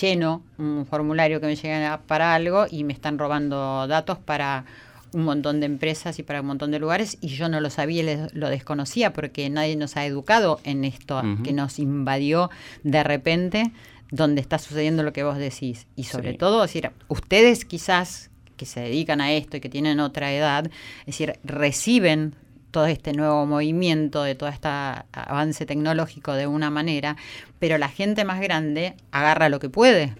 [0.00, 4.64] lleno un formulario que me llega para algo y me están robando datos para
[5.12, 8.00] un montón de empresas y para un montón de lugares y yo no lo sabía
[8.02, 12.50] y le- lo desconocía porque nadie nos ha educado en esto que nos invadió
[12.82, 13.72] de repente
[14.10, 16.38] donde está sucediendo lo que vos decís y sobre Sí.
[16.38, 20.66] todo, decir, ustedes quizás que se dedican a esto y que tienen otra edad,
[21.00, 22.34] es decir, reciben
[22.70, 27.16] todo este nuevo movimiento, de todo este avance tecnológico de una manera,
[27.60, 30.14] pero la gente más grande agarra lo que puede,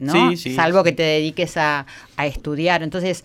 [0.00, 0.30] ¿no?
[0.30, 0.54] Sí, sí.
[0.56, 2.82] Salvo que te dediques a, a estudiar.
[2.82, 3.24] Entonces,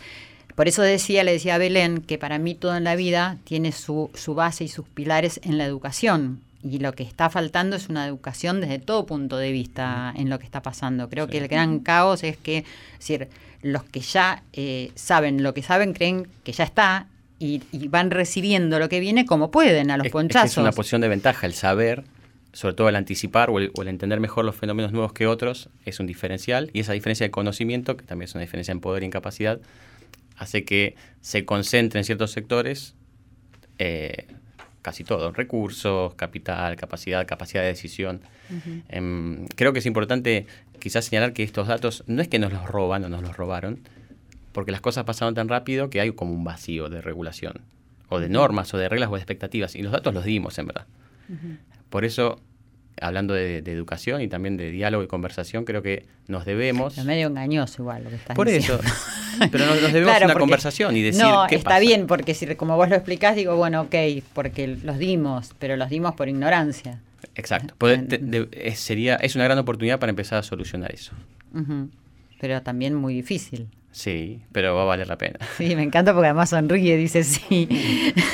[0.56, 3.72] por eso decía, le decía a Belén, que para mí todo en la vida tiene
[3.72, 6.42] su, su base y sus pilares en la educación.
[6.64, 10.40] Y lo que está faltando es una educación desde todo punto de vista en lo
[10.40, 11.10] que está pasando.
[11.10, 13.30] Creo que el gran caos es que, es decir,
[13.66, 17.08] los que ya eh, saben lo que saben creen que ya está
[17.40, 20.52] y, y van recibiendo lo que viene como pueden a los Es- ponchazos.
[20.52, 22.04] Es, una posición de ventaja el saber,
[22.54, 25.70] sobre todo el anticipar o el, o el entender mejor los fenómenos nuevos que otros,
[25.84, 26.70] es un diferencial.
[26.74, 29.60] Y esa diferencia de conocimiento, que también es una diferencia en poder y en capacidad,
[30.38, 32.94] hace que se concentre en ciertos sectores
[33.80, 34.28] eh,
[34.86, 38.22] casi todo, recursos, capital, capacidad, capacidad de decisión.
[38.88, 40.46] Em, creo que es importante
[40.80, 43.80] quizás señalar que estos datos no es que nos los roban o nos los robaron,
[44.52, 47.62] porque las cosas pasaron tan rápido que hay como un vacío de regulación,
[48.10, 50.68] o de normas, o de reglas, o de expectativas, y los datos los dimos en
[50.68, 50.86] verdad.
[51.90, 52.40] Por eso,
[53.02, 56.98] hablando de, de educación y también de diálogo y conversación, creo que nos debemos...
[57.06, 58.82] Medio engañoso igual lo que estás Por diciendo.
[58.84, 58.94] eso,
[59.52, 61.80] pero nos, nos debemos Claro, una porque- conversación y decir No, qué está pasa.
[61.82, 63.96] bien, porque si como vos lo explicás, digo, bueno, ok,
[64.34, 67.00] porque los dimos, pero los dimos por ignorancia.
[67.36, 67.74] Exacto.
[67.78, 71.12] Poder- te- de- es, sería, es una gran oportunidad para empezar a solucionar eso.
[72.40, 73.68] Pero también muy difícil.
[73.96, 75.40] Sí, pero va a valer la pena.
[75.56, 77.70] Sí, me encanta porque además sonríe, dice sí.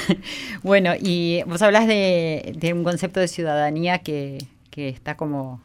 [0.63, 4.39] bueno, y vos hablas de, de un concepto de ciudadanía que,
[4.71, 5.61] que está como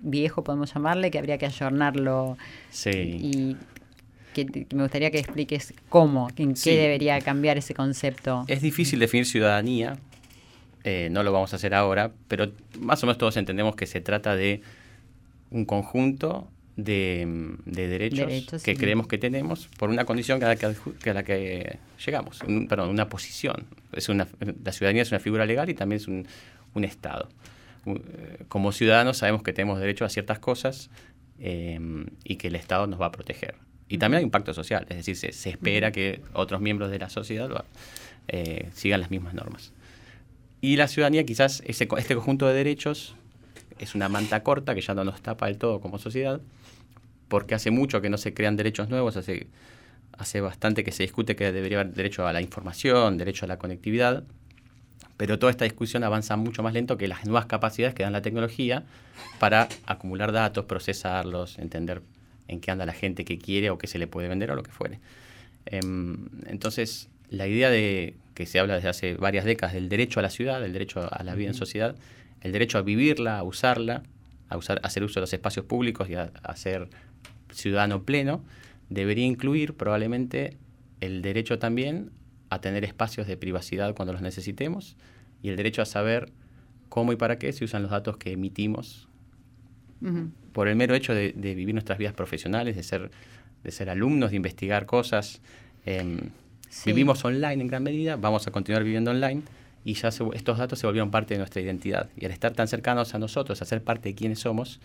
[0.00, 2.36] viejo, podemos llamarle, que habría que ayornarlo.
[2.70, 2.90] Sí.
[2.90, 3.56] Y
[4.34, 6.70] que, que me gustaría que expliques cómo, en Sí.
[6.70, 8.44] qué debería cambiar ese concepto.
[8.48, 9.96] Es difícil definir ciudadanía,
[10.82, 14.00] eh, no lo vamos a hacer ahora, pero más o menos todos entendemos que se
[14.00, 14.62] trata de
[15.52, 16.48] un conjunto
[16.84, 18.78] de, de derechos, Derechos, que sí.
[18.78, 22.40] creemos que tenemos por una condición a la que, adju- que a la que llegamos,
[22.42, 23.66] un- perdón, una posición.
[23.92, 24.26] Es una,
[24.64, 26.26] la ciudadanía es una figura legal y también es un,
[26.74, 27.28] un Estado.
[27.86, 30.90] Eh, Como ciudadanos sabemos que tenemos derecho a ciertas cosas
[31.38, 31.78] eh,
[32.24, 33.54] y que el Estado nos va a proteger.
[33.88, 36.98] Y también hay un pacto social, es decir, se, se espera que otros miembros de
[37.00, 37.64] la sociedad lo
[38.28, 39.72] eh, sigan las mismas normas.
[40.60, 43.16] Y la ciudadanía quizás, ese, este conjunto de derechos
[43.80, 46.40] es una manta corta que ya no nos tapa del todo como sociedad,
[47.30, 49.46] porque hace mucho que no se crean derechos nuevos, hace,
[50.18, 53.56] hace bastante que se discute que debería haber derecho a la información, derecho a la
[53.56, 54.24] conectividad,
[55.16, 58.20] pero toda esta discusión avanza mucho más lento que las nuevas capacidades que dan la
[58.20, 58.82] tecnología
[59.38, 62.02] para acumular datos, procesarlos, entender
[62.48, 64.64] en qué anda la gente, qué quiere o qué se le puede vender o lo
[64.64, 64.98] que fuere.
[65.66, 70.24] Em, entonces, la idea de que se habla desde hace varias décadas del derecho a
[70.24, 71.94] la ciudad, del derecho a la vida en sociedad,
[72.40, 74.02] el derecho a vivirla, a usarla,
[74.50, 76.88] a, usar, a hacer uso de los espacios públicos y a, a ser
[77.50, 78.44] ciudadano pleno,
[78.90, 80.58] debería incluir probablemente
[81.00, 82.10] el derecho también
[82.50, 84.96] a tener espacios de privacidad cuando los necesitemos
[85.42, 86.30] y el derecho a saber
[86.88, 89.08] cómo y para qué se usan los datos que emitimos
[90.52, 93.10] por el mero hecho de, de vivir nuestras vidas profesionales, de ser,
[93.62, 95.40] de ser alumnos, de investigar cosas.
[95.86, 96.18] em,
[96.70, 96.90] Sí.
[96.90, 99.42] Vivimos online en gran medida, vamos a continuar viviendo online
[99.84, 102.08] y ya se- estos datos se volvieron parte de nuestra identidad.
[102.16, 104.80] Y al estar tan cercanos a nosotros, a ser parte de quienes somos,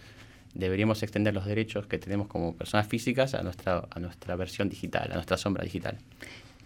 [0.53, 5.09] deberíamos extender los derechos que tenemos como personas físicas a nuestra, a nuestra versión digital,
[5.11, 5.97] a nuestra sombra digital.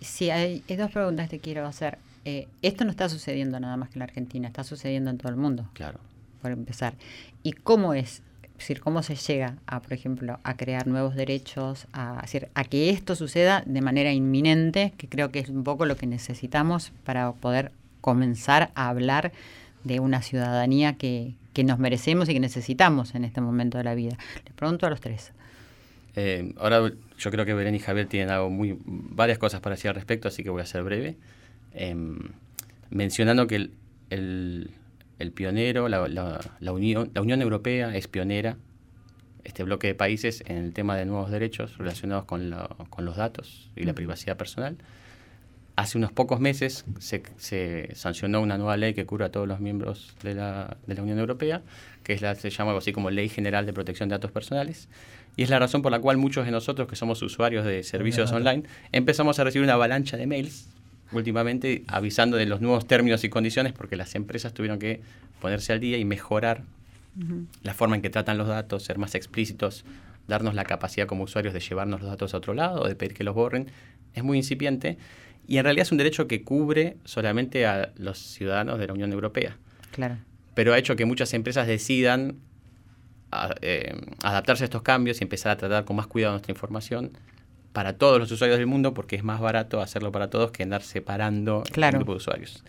[0.01, 1.97] Sí, hay, hay dos preguntas que quiero hacer.
[2.25, 5.29] Eh, esto no está sucediendo nada más que en la Argentina, está sucediendo en todo
[5.29, 5.99] el mundo, Claro.
[6.41, 6.93] por empezar.
[7.43, 8.21] ¿Y cómo es?
[8.43, 12.65] Es decir, ¿cómo se llega a, por ejemplo, a crear nuevos derechos, a, decir, a
[12.65, 16.91] que esto suceda de manera inminente, que creo que es un poco lo que necesitamos
[17.05, 19.31] para poder comenzar a hablar
[19.83, 23.95] de una ciudadanía que, que nos merecemos y que necesitamos en este momento de la
[23.95, 24.17] vida?
[24.45, 25.31] Les pregunto a los tres.
[26.15, 29.89] Eh, ahora yo creo que Belén y Javier tienen algo muy, varias cosas para decir
[29.89, 31.17] al respecto, así que voy a ser breve.
[31.73, 32.17] Em,
[32.89, 33.71] mencionando que el,
[34.09, 34.71] el-
[35.19, 38.57] el pionero, la, la- la Unión, la Unión Europea es pionera,
[39.43, 43.17] este bloque de países, en el tema de nuevos derechos relacionados con, la- con los
[43.17, 44.77] datos y la privacidad personal.
[45.79, 49.61] Hace unos pocos meses se, se sancionó una nueva ley que cubra a todos los
[49.61, 51.61] miembros de la, de la Unión Europea,
[52.03, 54.89] que es la, se llama algo así como Ley General de Protección de Datos Personales.
[55.37, 58.29] Y es la razón por la cual muchos de nosotros que somos usuarios de servicios
[58.33, 60.67] online empezamos a recibir una avalancha de mails
[61.13, 64.99] últimamente avisando de los nuevos términos y condiciones porque las empresas tuvieron que
[65.39, 66.63] ponerse al día y mejorar
[67.63, 69.85] la forma en que tratan los datos, ser más explícitos,
[70.27, 73.13] darnos la capacidad como usuarios de llevarnos los datos a otro lado o de pedir
[73.13, 73.67] que los borren.
[74.13, 74.97] Es muy incipiente
[75.49, 79.11] y en realidad es un derecho que cubre solamente a los ciudadanos de la Unión
[79.11, 79.57] Europea
[79.91, 80.17] Claro.
[80.53, 82.35] pero ha hecho que muchas empresas decidan
[83.31, 87.11] a- eh, adaptarse a estos cambios y empezar a tratar con más cuidado nuestra información
[87.73, 90.81] para todos los usuarios del mundo porque es más barato hacerlo para todos que andar
[90.81, 91.97] separando Claro.
[91.97, 92.63] el grupo de usuarios.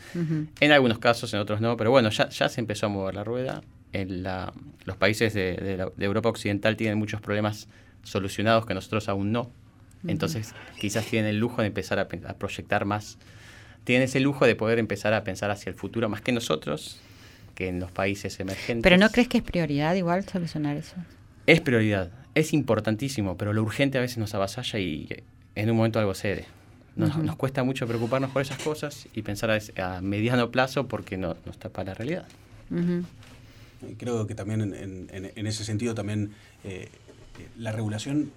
[0.60, 3.24] En algunos casos, en otros no, pero bueno, ya, ya se empezó a mover la
[3.24, 3.62] rueda.
[3.92, 4.52] En la-
[4.84, 7.66] los países de, de la- de Europa Occidental tienen muchos problemas
[8.02, 9.50] solucionados que nosotros aún no.
[10.06, 13.18] Entonces, quizás tienen el lujo de empezar a, a proyectar más.
[13.84, 17.00] Tienen ese lujo de poder empezar a pensar hacia el futuro más que nosotros,
[17.54, 18.82] que en los países emergentes.
[18.82, 20.94] Pero ¿no crees que es prioridad igual solucionar eso?
[21.46, 25.08] Es prioridad, es importantísimo, pero lo urgente a veces nos avasalla y
[25.54, 26.44] en un momento algo cede.
[26.96, 31.16] Nos, nos cuesta mucho preocuparnos por esas cosas y pensar a, a mediano plazo porque
[31.16, 32.26] no, nos tapa la realidad.
[33.98, 34.74] Creo que también en,
[35.10, 36.32] en- en ese sentido también
[36.64, 36.88] eh,
[37.38, 38.30] eh, la regulación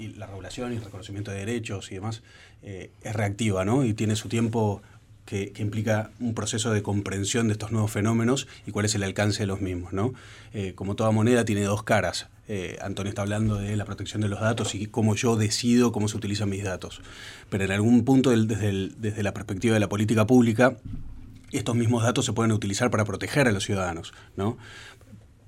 [0.00, 2.22] y la regulación y el reconocimiento de derechos y demás
[2.62, 3.84] eh, es reactiva, ¿no?
[3.84, 4.82] Y tiene su tiempo
[5.26, 9.02] que, que implica un proceso de comprensión de estos nuevos fenómenos y cuál es el
[9.04, 10.12] alcance de los mismos, ¿no?
[10.52, 12.28] Eh, como toda moneda tiene dos caras.
[12.48, 16.08] Eh, Antonio está hablando de la protección de los datos y cómo yo decido cómo
[16.08, 17.00] se utilizan mis datos.
[17.48, 20.76] Pero en algún punto, desde, el- desde la perspectiva de la política pública,
[21.52, 24.56] estos mismos datos se pueden utilizar para proteger a los ciudadanos, ¿no?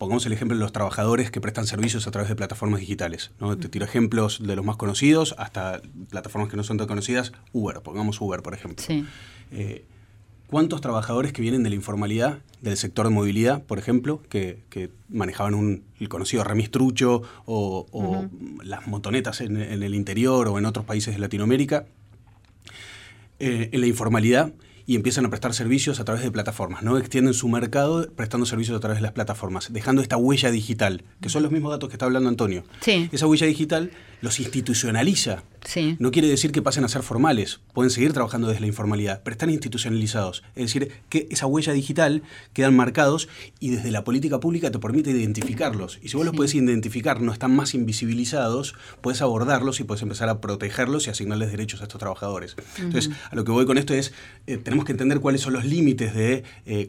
[0.03, 3.31] Pongamos el ejemplo de los trabajadores que prestan servicios a través de plataformas digitales.
[3.38, 3.57] ¿no?
[3.57, 7.31] Te tiro ejemplos de los más conocidos hasta plataformas que no son tan conocidas.
[7.53, 8.85] Uber, pongamos Uber, por ejemplo.
[8.85, 9.07] Sí.
[9.53, 9.85] Eh,
[10.49, 14.91] ¿Cuántos trabajadores que vienen de la informalidad, del sector de movilidad, por ejemplo, que, que
[15.09, 18.29] manejaban un, el conocido remis trucho o, o
[18.65, 21.87] las motonetas en, en el interior o en otros países de Latinoamérica,
[23.38, 24.53] eh, en la informalidad
[24.87, 26.99] y empiezan a prestar servicios a través de plataformas, ¿no?
[26.99, 31.29] Extienden su mercado prestando servicios a través de las plataformas, dejando esta huella digital, que
[31.29, 32.64] son los mismos datos que está hablando Antonio.
[32.81, 33.09] Sí.
[33.12, 33.90] Esa huella digital
[34.21, 35.96] los institucionaliza Sí.
[35.98, 39.33] No quiere decir que pasen a ser formales, pueden seguir trabajando desde la informalidad, pero
[39.33, 40.42] están institucionalizados.
[40.57, 42.22] Es decir, que esa huella digital
[42.53, 43.29] quedan marcados
[43.61, 45.98] y desde la política pública te permite identificarlos.
[46.03, 50.29] Y si vos los puedes identificar, no están más invisibilizados, puedes abordarlos y puedes empezar
[50.29, 52.57] a protegerlos y asignarles derechos a estos trabajadores.
[52.79, 54.12] Entonces, a lo que voy con esto es,
[54.46, 56.44] eh, tenemos que entender cuáles son los límites de...
[56.66, 56.88] eh,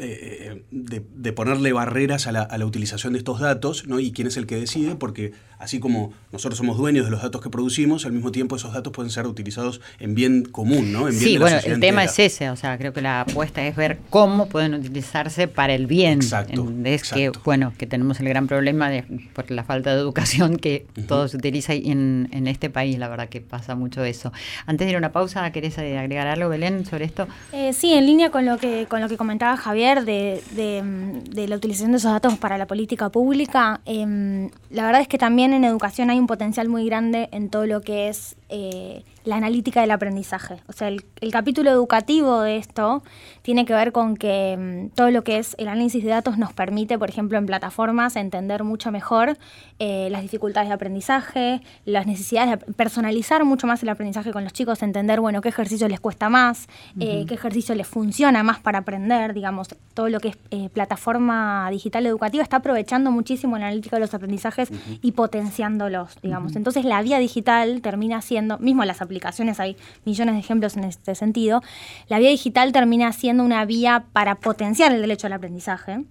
[0.00, 3.98] eh, de, de ponerle barreras a la, a la utilización de estos datos ¿no?
[3.98, 7.40] y quién es el que decide, porque así como nosotros somos dueños de los datos
[7.42, 11.08] que producimos, al mismo tiempo esos datos pueden ser utilizados en bien común, ¿no?
[11.08, 12.04] En bien Sí, de la bueno, el tema entera.
[12.04, 15.86] es ese, o sea, creo que la apuesta es ver cómo pueden utilizarse para el
[15.86, 16.14] bien.
[16.22, 20.56] Exacto, Es que, bueno, que tenemos el gran problema de por la falta de educación
[20.56, 24.32] que todo se utiliza y en, en este país, la verdad que pasa mucho eso.
[24.66, 27.26] Antes de ir a una pausa, ¿querés agregar algo, Belén, sobre esto?
[27.52, 30.82] Eh, sí, en línea con lo que con lo que comentaba Javier de, de,
[31.30, 35.18] de la utilización de esos datos para la política pública, em, la verdad es que
[35.18, 39.36] también en educación hay un potencial muy grande en todo lo que es eh, la
[39.36, 40.56] analítica del aprendizaje.
[40.68, 43.02] O sea, el, el capítulo educativo de esto
[43.42, 46.52] tiene que ver con que mm, todo lo que es el análisis de datos nos
[46.52, 49.36] permite, por ejemplo, en plataformas entender mucho mejor
[49.78, 54.52] eh, las dificultades de aprendizaje, las necesidades de personalizar mucho más el aprendizaje con los
[54.52, 56.66] chicos, entender, bueno, qué ejercicio les cuesta más,
[57.00, 62.06] eh, qué ejercicio les funciona más para aprender, digamos, todo lo que es plataforma digital
[62.06, 64.70] educativa está aprovechando muchísimo la analítica de los aprendizajes
[65.02, 66.56] y potenciándolos, digamos.
[66.56, 71.14] Entonces la vía digital termina siendo, mismo las aplicaciones, hay millones de ejemplos en este
[71.14, 71.62] sentido,
[72.08, 76.04] la vía digital termina siendo una vía para potenciar el derecho al aprendizaje.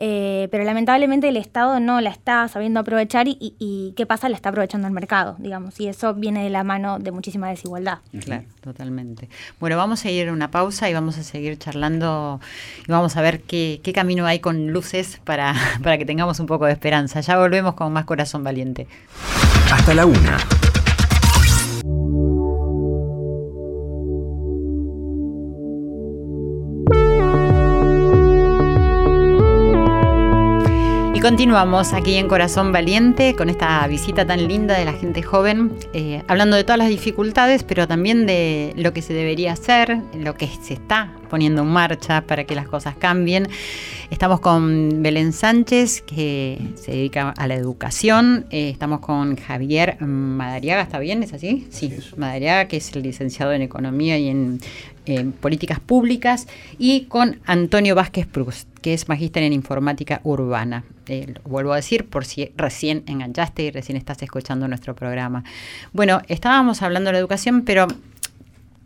[0.00, 4.28] Eh, pero lamentablemente el Estado no la está sabiendo aprovechar y, y- y ¿qué pasa?
[4.28, 7.98] La está aprovechando el mercado, digamos, y eso viene de la mano de muchísima desigualdad.
[8.24, 9.28] Claro, totalmente.
[9.58, 12.40] Bueno, vamos a ir a una pausa y vamos a seguir charlando
[12.86, 15.52] y vamos a ver qué, qué camino hay con luces para,
[15.82, 17.18] para que tengamos un poco de esperanza.
[17.20, 18.86] Ya volvemos con más corazón valiente.
[19.72, 20.38] Hasta la una.
[31.18, 35.76] Y continuamos aquí en Corazón Valiente con esta visita tan linda de la gente joven,
[35.92, 40.36] eh, hablando de todas las dificultades, pero también de lo que se debería hacer, lo
[40.36, 43.48] que se está poniendo en marcha para que las cosas cambien.
[44.10, 48.46] Estamos con Belén Sánchez, que se dedica a la educación.
[48.50, 51.22] Eh, estamos con Javier Madariaga, ¿está bien?
[51.22, 51.66] ¿Es así?
[51.70, 54.60] Sí, Madariaga, que es el licenciado en Economía y en,
[55.04, 56.48] en Políticas Públicas.
[56.78, 60.84] Y con Antonio Vázquez Prus, que es magíster en Informática Urbana.
[61.06, 65.44] Eh, lo vuelvo a decir por si recién enganchaste y recién estás escuchando nuestro programa.
[65.92, 67.88] Bueno, estábamos hablando de la educación, pero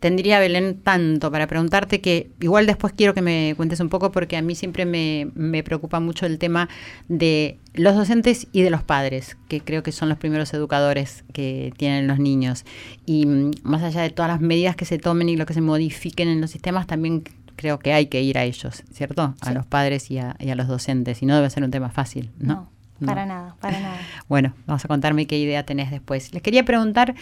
[0.03, 4.35] tendría, Belén, tanto para preguntarte que igual después quiero que me cuentes un poco porque
[4.35, 6.67] a mí siempre me, me preocupa mucho el tema
[7.07, 11.71] de los docentes y de los padres, que creo que son los primeros educadores que
[11.77, 12.65] tienen los niños.
[13.05, 15.61] Y mm, más allá de todas las medidas que se tomen y lo que se
[15.61, 17.23] modifiquen en los sistemas, también
[17.55, 19.35] creo que hay que ir a ellos, ¿cierto?
[19.39, 19.53] A Sí.
[19.53, 21.21] los padres y a, y a los docentes.
[21.23, 22.67] Y no debe ser un tema fácil, ¿no?
[22.99, 23.97] No, para nada, para nada.
[24.27, 26.33] Bueno, vamos a contarme qué idea tenés después.
[26.33, 27.15] Les quería preguntar,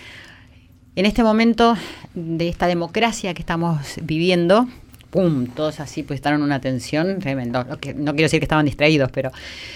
[0.95, 1.75] en este momento
[2.13, 4.67] de esta democracia que estamos viviendo,
[5.09, 5.47] ¡pum!
[5.47, 7.63] Todos así pues en una tensión tremendo.
[7.63, 9.31] No, que- no quiero decir que estaban distraídos, pero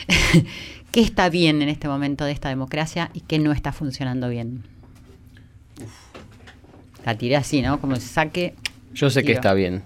[0.91, 4.63] ¿qué está bien en este momento de esta democracia y qué no está funcionando bien?
[7.05, 7.79] La tiré así, ¿no?
[7.79, 8.55] Como se saque.
[8.93, 9.83] Yo sé que está bien.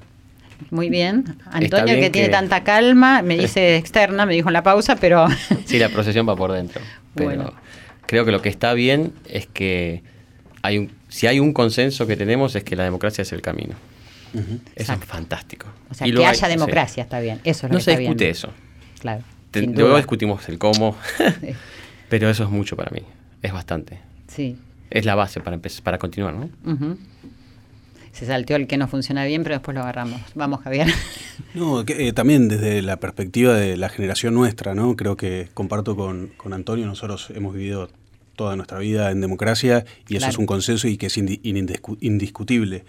[0.72, 1.38] Muy bien.
[1.52, 5.28] Antonio, bien que, tiene tanta calma, me dice externa, me dijo en la pausa, pero.
[5.66, 6.82] Sí, la procesión va por dentro.
[7.16, 7.54] Pero Bueno.
[8.06, 10.04] creo que lo que está bien es que
[10.62, 13.76] hay un, si hay un consenso que tenemos es que la democracia es el camino.
[14.34, 15.04] Eso Exacto.
[15.06, 15.68] es fantástico.
[15.90, 16.52] O sea, Y que hay- haya sí.
[16.54, 17.40] democracia, está bien.
[17.44, 18.12] Eso es lo No que se está bien.
[18.12, 18.50] discute eso.
[19.00, 19.24] Claro.
[19.52, 21.50] Te- luego discutimos el cómo, Sí.
[22.10, 23.02] pero eso es mucho para mí.
[23.42, 24.00] Es bastante.
[24.28, 24.56] Sí.
[24.92, 26.50] Es la base para empezar, para continuar, ¿no?
[28.12, 30.20] Se salteó el que no funciona bien, pero después lo agarramos.
[30.36, 30.88] Vamos, Javier.
[31.56, 34.96] No, que, eh, también desde la perspectiva de la generación nuestra, ¿no?
[34.96, 37.90] Creo que comparto con, con Antonio, nosotros hemos vivido
[38.40, 40.32] toda nuestra vida en democracia y eso Claro.
[40.32, 42.86] es un consenso y que es indi- indiscu- indiscutible.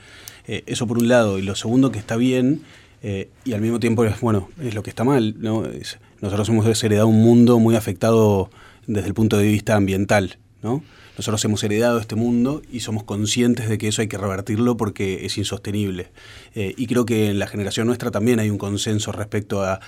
[0.46, 1.38] Eh, eso por un lado.
[1.38, 2.62] Y lo segundo que está bien
[3.02, 5.64] eh, y al mismo tiempo es, bueno, es lo que está mal, ¿no?
[5.66, 8.48] Es- nosotros hemos heredado un mundo muy afectado
[8.86, 10.82] desde el punto de vista ambiental, ¿no?
[11.18, 15.26] Nosotros hemos heredado este mundo y somos conscientes de que eso hay que revertirlo porque
[15.26, 16.08] es insostenible.
[16.54, 19.80] Eh, y creo que en la generación nuestra también hay un consenso respecto a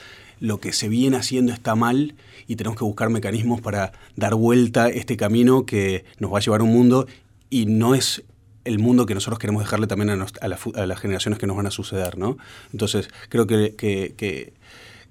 [0.43, 2.15] lo que se viene haciendo está mal
[2.49, 6.61] y tenemos que buscar mecanismos para dar vuelta este camino que nos va a llevar
[6.61, 7.07] a un mundo
[7.49, 8.25] y no es
[8.65, 11.47] el mundo que nosotros queremos dejarle también a, nos- a la a las generaciones que
[11.47, 12.39] nos van a suceder, ¿no?
[12.73, 14.53] Entonces, creo que, que- que-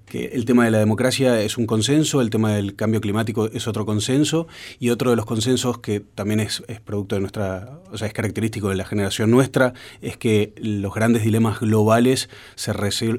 [0.06, 3.66] que el tema de la democracia es un consenso, el tema del cambio climático es
[3.66, 4.46] otro consenso,
[4.78, 8.14] y otro de los consensos que también es, es, producto de nuestra, o sea, es
[8.14, 12.72] característico de la generación nuestra, es que los grandes dilemas globales se,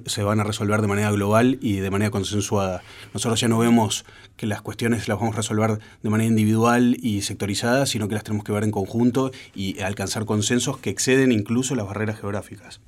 [0.06, 2.84] se van a resolver de manera global y de manera consensuada.
[3.14, 4.06] Nosotros ya no vemos
[4.38, 8.24] que las cuestiones las vamos a resolver de manera individual y sectorizada, sino que las
[8.24, 12.82] tenemos que ver en conjunto y alcanzar consensos que exceden incluso las barreras geográficas.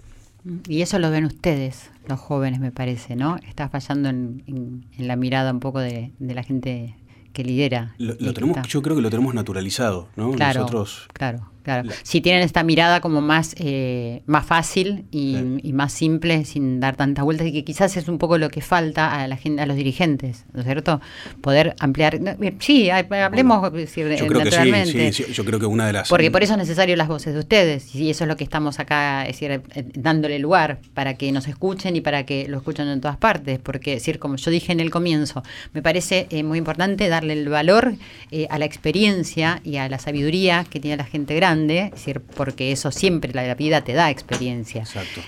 [0.67, 3.37] Y eso lo ven ustedes, los jóvenes, me parece, ¿no?
[3.37, 6.95] Está fallando en, en, la mirada un poco de, de la gente
[7.33, 7.95] que lidera.
[7.97, 10.31] Lo, tenemos, yo creo que lo tenemos naturalizado, ¿no?
[10.31, 11.49] Claro, Nosotros, claro.
[11.65, 11.89] Claro.
[12.03, 16.95] Si tienen esta mirada como más, eh, más fácil y, y, más simple, sin dar
[16.95, 19.65] tantas vueltas, y que quizás es un poco lo que falta a la gente, a
[19.65, 21.01] los dirigentes, ¿no es cierto?
[21.41, 22.19] Poder ampliar.
[22.59, 24.93] Sí, hablemos bueno, decir, yo creo naturalmente.
[24.93, 26.07] Que sí, sí, yo creo que una de las.
[26.07, 28.79] Porque por eso es necesario las voces de ustedes, y eso es lo que estamos
[28.79, 32.87] acá, es decir, eh, dándole lugar para que nos escuchen y para que lo escuchen
[32.89, 33.57] en todas partes.
[33.57, 35.41] Porque, es decir, como yo dije en el comienzo,
[35.73, 37.95] me parece eh, muy importante darle el valor
[38.29, 42.21] eh, a la experiencia y a la sabiduría que tiene la gente grande es decir,
[42.21, 44.83] porque eso siempre la vida te da experiencia.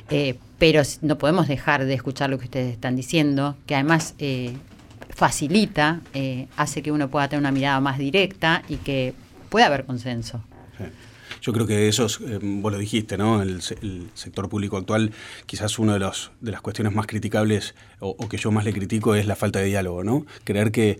[0.10, 4.54] Eh, pero no podemos dejar de escuchar lo que ustedes están diciendo, que además eh,
[5.10, 9.14] facilita, eh, hace que uno pueda tener una mirada más directa y que
[9.50, 10.44] pueda haber consenso.
[11.42, 13.42] Yo creo que eso, es, vos lo dijiste, ¿no?
[13.42, 15.12] El, el, sector público actual,
[15.46, 18.74] quizás una de, los, de las cuestiones más criticables o, o, que yo más le
[18.74, 20.26] critico es la falta de diálogo, ¿no?
[20.44, 20.98] Creer que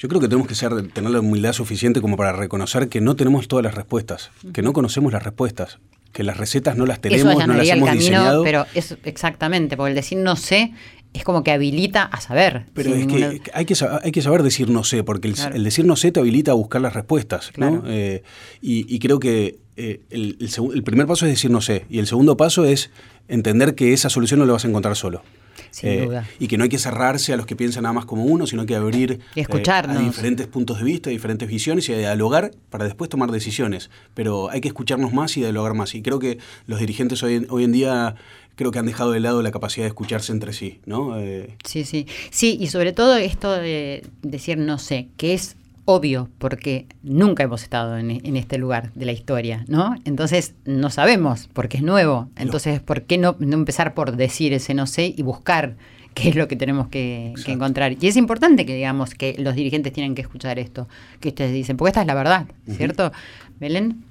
[0.00, 3.16] yo creo que tenemos que ser, tener la humildad suficiente como para reconocer que no
[3.16, 5.78] tenemos todas las respuestas, que no conocemos las respuestas,
[6.12, 8.42] que las recetas no las tenemos, Eso no las el hemos camino, diseñado.
[8.42, 10.72] Pero es exactamente, porque el decir no sé
[11.12, 12.64] es como que habilita a saber.
[12.72, 13.28] Pero es ninguna...
[13.28, 15.54] que hay, que hay que saber decir no sé, porque el, claro.
[15.54, 17.50] el decir no sé te habilita a buscar las respuestas.
[17.50, 17.82] Claro.
[17.82, 17.90] ¿no?
[17.90, 18.22] Eh,
[18.62, 21.98] y, y, creo que eh, el, el, el, primer paso es decir no sé, y
[21.98, 22.90] el segundo paso es
[23.28, 25.22] entender que esa solución no la vas a encontrar solo.
[25.70, 26.26] Sin duda.
[26.38, 28.66] Y que no hay que cerrarse a los que piensan nada más como uno, sino
[28.66, 29.96] que abrir y escucharnos.
[29.96, 33.90] a diferentes puntos de vista, diferentes visiones y a dialogar para después tomar decisiones.
[34.14, 35.94] Pero hay que escucharnos más y dialogar más.
[35.94, 38.16] Y creo que los dirigentes hoy, hoy en día
[38.56, 41.18] creo que han dejado de lado la capacidad de escucharse entre sí, ¿no?
[41.18, 41.56] Eh...
[41.64, 42.06] Sí, sí.
[42.30, 45.56] Sí, y sobre todo esto de decir no sé, que es
[45.92, 49.94] obvio, porque nunca hemos estado en, en, este lugar de la historia, ¿no?
[50.04, 52.28] Entonces no sabemos, porque es nuevo.
[52.36, 55.76] Entonces, ¿por qué no, no empezar por decir ese no sé y buscar
[56.14, 57.96] qué es lo que tenemos que, que, encontrar?
[58.00, 60.88] Y es importante que digamos que los dirigentes tienen que escuchar esto
[61.20, 63.06] que ustedes dicen, porque esta es la verdad, ¿cierto?
[63.06, 63.58] Uh -huh.
[63.60, 64.04] Belén.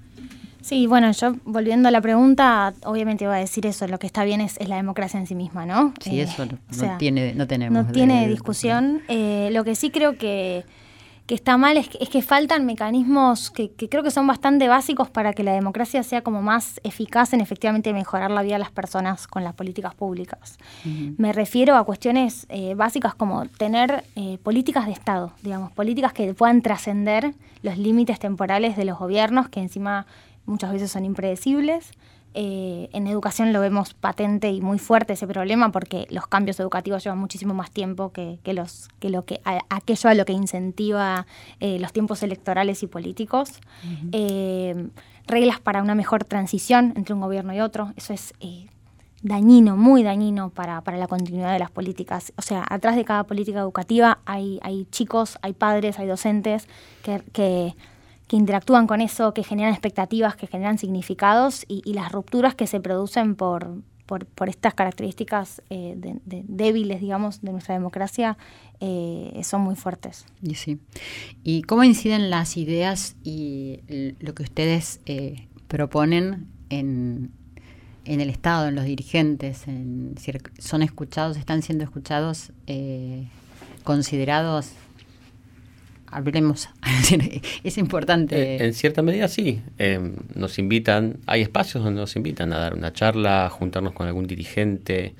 [0.62, 4.24] Sí, bueno, yo volviendo a la pregunta, obviamente iba a decir eso, lo que está
[4.24, 5.94] bien es, es la democracia en sí misma, ¿no?
[6.02, 7.86] Sí, eh, eso no, o sea, tiene, no tenemos.
[7.86, 9.02] No tiene discusión.
[9.08, 10.66] Eh, lo que sí creo que
[11.30, 14.68] que está mal es que, es que faltan mecanismos que, que, creo que son bastante
[14.68, 18.60] básicos para que la democracia sea como más eficaz en efectivamente mejorar la vida de
[18.60, 20.58] las personas con las políticas públicas.
[20.84, 21.16] Uh -huh.
[21.20, 26.34] Me refiero a cuestiones eh, básicas como tener eh, políticas de Estado, digamos, políticas que
[26.34, 30.08] puedan trascender los límites temporales de los gobiernos, que encima
[30.48, 31.92] muchas veces son impredecibles.
[32.34, 37.04] Eh, en educación lo vemos patente y muy fuerte ese problema porque los cambios educativos
[37.04, 40.34] llevan muchísimo más tiempo que, que, los, que, lo que a, aquello a lo que
[40.34, 41.26] incentiva
[41.60, 43.60] eh, los tiempos electorales y políticos.
[43.84, 44.10] Uh -huh.
[44.14, 44.90] eh,
[45.30, 48.68] reglas para una mejor transición entre un gobierno y otro, eso es eh,
[49.22, 52.34] dañino, muy dañino para, para, la continuidad de las políticas.
[52.36, 56.68] O sea, atrás de cada política educativa hay, hay chicos, hay padres, hay docentes
[57.04, 57.76] que, que
[58.30, 62.68] que interactúan con eso, que generan expectativas, que generan significados y, y las rupturas que
[62.68, 68.38] se producen por, por, por estas características eh, de, débiles, digamos, de nuestra democracia,
[68.80, 70.26] eh, son muy fuertes.
[70.44, 70.80] Y, sí.
[71.44, 73.82] ¿Y cómo inciden las ideas y
[74.20, 77.32] lo que ustedes eh, proponen en,
[78.06, 79.68] en, el Estado, en los dirigentes?
[79.68, 80.16] En,
[80.60, 83.28] ¿Son escuchados, están siendo escuchados, eh,
[83.84, 84.72] considerados
[86.12, 86.70] hablemos.
[87.64, 88.56] es importante.
[88.56, 89.62] Eh, en cierta medida sí.
[89.78, 90.00] Eh,
[90.36, 94.28] nos invitan, hay espacios donde nos invitan a dar una charla, a juntarnos con algún
[94.28, 95.16] dirigente.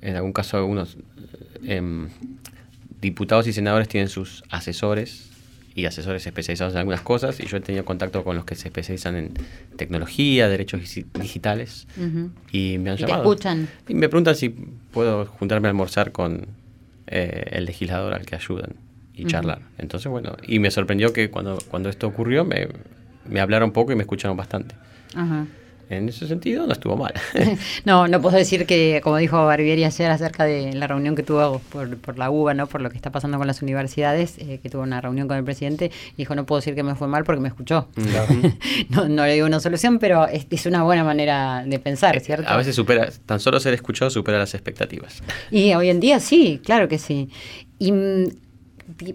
[0.00, 0.96] En algún caso, algunos
[1.64, 2.08] eh,
[3.00, 5.28] diputados y senadores tienen sus asesores
[5.74, 7.38] y asesores especializados en algunas cosas.
[7.40, 9.32] Y yo he tenido contacto con los que se especializan en
[9.76, 10.80] tecnología, derechos
[11.14, 11.86] digitales.
[11.96, 12.30] Uh -huh.
[12.50, 13.22] Y me han ¿Y llamado.
[13.22, 13.68] Te escuchan.
[13.88, 16.46] Y me preguntan si puedo juntarme a almorzar con
[17.06, 18.74] eh, el legislador al que ayudan
[19.22, 19.58] y charlar.
[19.58, 19.66] Uh -huh.
[19.78, 22.68] Entonces, bueno, y me sorprendió que cuando, cuando esto ocurrió me,
[23.28, 24.74] me hablaron poco y me escucharon bastante.
[25.90, 27.12] En ese sentido no estuvo mal.
[27.84, 31.58] no, no puedo decir que, como dijo Barbieri ayer acerca de la reunión que tuvo
[31.70, 32.66] por, por la UBA, ¿no?
[32.66, 35.44] por lo que está pasando con las universidades, eh, que tuvo una reunión con el
[35.44, 37.88] presidente, dijo, no puedo decir que me fue mal porque me escuchó.
[38.88, 42.48] no, no, le digo una solución, pero es, es, una buena manera de pensar, ¿cierto?
[42.48, 45.22] A veces supera, tan solo ser escuchado supera las expectativas.
[45.50, 47.28] Y hoy en día sí, claro que sí.
[47.78, 48.28] Y, mm,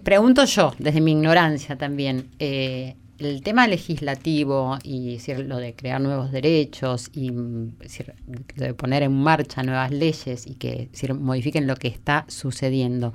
[0.02, 6.30] pregunto yo, desde mi ignorancia también, eh, el tema legislativo y lo de crear nuevos
[6.30, 13.12] derechos y de poner en marcha nuevas leyes y que modifiquen lo que está sucediendo,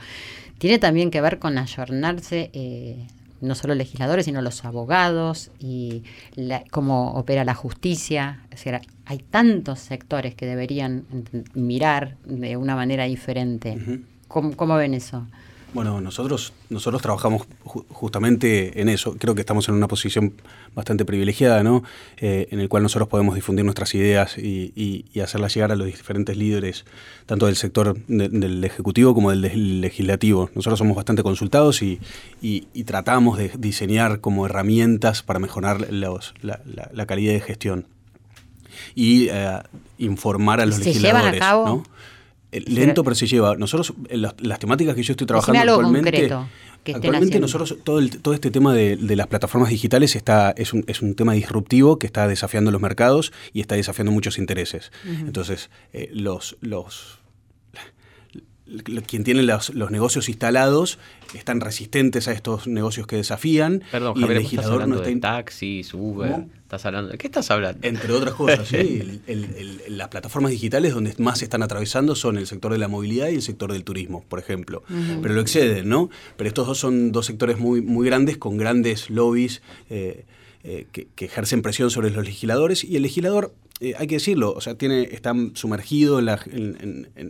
[0.58, 3.08] tiene también que ver con ayornarse eh,
[3.40, 6.04] no solo legisladores, sino los abogados y
[6.72, 8.42] cómo opera la justicia.
[8.46, 11.06] Es decir, hay tantos sectores que deberían
[11.54, 13.78] mirar de una manera diferente.
[14.28, 15.28] ¿Cómo ven eso?
[15.74, 19.16] Bueno, nosotros, nosotros trabajamos justamente en eso.
[19.18, 20.34] Creo que estamos en una posición
[20.76, 21.84] bastante privilegiada, ¿no?
[22.18, 26.38] Eh, en el cual nosotros podemos difundir nuestras ideas y, hacerlas llegar a los diferentes
[26.38, 26.86] líderes,
[27.26, 30.52] tanto del sector del Ejecutivo como del Legislativo.
[30.54, 32.00] Nosotros somos bastante consultados y,
[32.86, 37.88] tratamos de diseñar como herramientas para mejorar la, calidad de gestión
[38.96, 39.60] y eh,
[39.98, 41.34] informar a los ¿Se legisladores.
[41.34, 41.84] Llevan a cabo?
[42.66, 43.56] Lento, pero se lleva.
[43.56, 46.32] Nosotros, las, temáticas que yo estoy trabajando actualmente.
[46.94, 51.16] actualmente nosotros, todo, todo este tema de, las plataformas digitales está, es, un, es un
[51.16, 54.92] tema disruptivo que está desafiando los mercados y está desafiando muchos intereses.
[55.06, 57.20] Entonces, eh, los, los
[58.82, 61.00] quien tiene los, negocios instalados
[61.34, 63.84] están resistentes a estos negocios que desafían.
[63.92, 66.46] Perdón, y el legislador no está de taxis, Uber.
[66.64, 67.18] ¿Estás hablando?
[67.18, 67.88] ¿Qué estás hablando?
[67.88, 69.22] Entre otras cosas, ¿sí?
[69.90, 73.36] las plataformas digitales donde más se están atravesando son el sector de la movilidad y
[73.36, 74.84] el sector del turismo, por ejemplo.
[75.22, 76.10] Pero lo exceden, ¿no?
[76.36, 79.62] Pero estos dos son dos sectores muy, muy grandes con grandes lobbies.
[79.90, 80.26] Eh,
[80.64, 84.62] eh, que, ejercen presión sobre los legisladores y el legislador eh, hay que decirlo, o
[84.62, 86.26] sea, tiene, está sumergido en,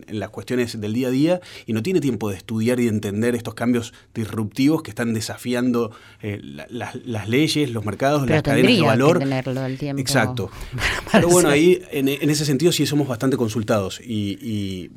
[0.08, 3.54] las cuestiones del día a día y no tiene tiempo de estudiar y entender estos
[3.54, 5.90] cambios disruptivos que están desafiando
[6.22, 9.18] eh, las leyes, los mercados, las cadenas de valor.
[9.18, 10.50] Que tenerlo el tiempo Exacto.
[11.12, 14.92] Pero bueno, ahí en, ese sentido sí somos bastante consultados y,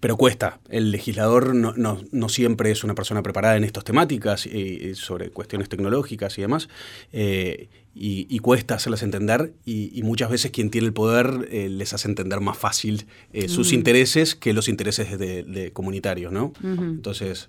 [0.00, 0.60] pero cuesta.
[0.68, 5.68] El legislador no, no, siempre es una persona preparada en estas temáticas, eh, sobre cuestiones
[5.68, 6.68] tecnológicas y demás
[8.00, 12.40] y, cuesta hacerlas entender y, muchas veces quien tiene el poder eh, les hace entender
[12.40, 16.52] más fácil eh, sus intereses que los intereses de, comunitarios, ¿no?
[16.62, 17.48] Entonces,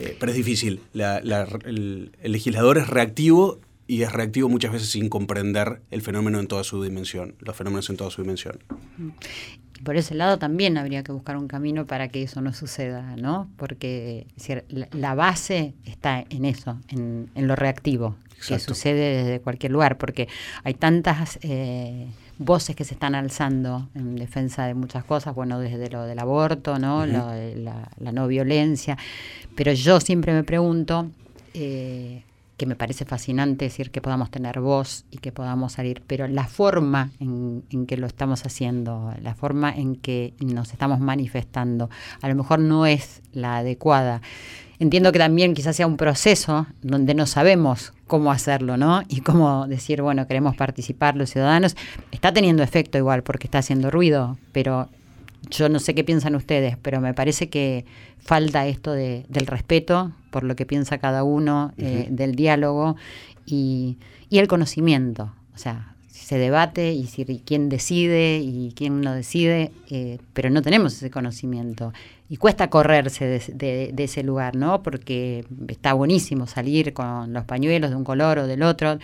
[0.00, 0.80] eh, pero es difícil.
[0.94, 6.64] el, legislador es reactivo y es reactivo muchas veces sin comprender el fenómeno en toda
[6.64, 8.58] su dimensión, los fenómenos en toda su dimensión.
[9.84, 13.48] Por ese lado también habría que buscar un camino para que eso no suceda, ¿no?
[13.56, 14.26] Porque
[14.92, 18.16] la base está en eso, en, en lo reactivo
[18.46, 20.28] que sucede desde cualquier lugar, porque
[20.62, 22.06] hay tantas eh,
[22.38, 26.78] voces que se están alzando en defensa de muchas cosas, bueno, desde lo del aborto,
[26.78, 27.06] ¿no?
[27.06, 28.96] la, no violencia,
[29.54, 31.10] pero yo siempre me pregunto,
[31.54, 32.22] eh,
[32.56, 36.46] que me parece fascinante decir que podamos tener voz y que podamos salir, pero la
[36.46, 41.90] forma en, en, que lo estamos haciendo, la forma en que nos estamos manifestando,
[42.20, 44.22] a lo mejor no es la adecuada.
[44.78, 49.02] Entiendo que también quizás sea un proceso donde no sabemos cómo hacerlo, ¿no?
[49.08, 51.76] Y cómo decir, bueno, queremos participar los ciudadanos.
[52.10, 54.88] Está teniendo efecto igual porque está haciendo ruido, pero
[55.50, 57.84] yo no sé qué piensan ustedes, pero me parece que
[58.18, 62.96] falta esto de, del respeto por lo que piensa cada uno, eh, del diálogo
[63.46, 65.32] y, y el conocimiento.
[65.54, 70.62] O sea, se debate y si quién decide y quién no decide, eh, pero no
[70.62, 71.92] tenemos ese conocimiento.
[72.30, 74.82] Y cuesta correrse de, ese lugar, ¿no?
[74.82, 78.98] Porque está buenísimo salir con los pañuelos de un color o del otro,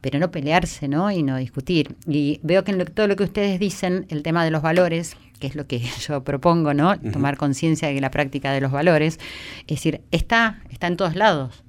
[0.00, 1.10] pero no pelearse, ¿no?
[1.10, 1.96] Y no discutir.
[2.06, 5.46] Y veo que en todo lo que ustedes dicen, el tema de los valores, que
[5.46, 6.98] es lo que yo propongo, ¿no?
[6.98, 9.18] Tomar conciencia de la práctica de los valores,
[9.62, 11.62] es decir, está, está en todos lados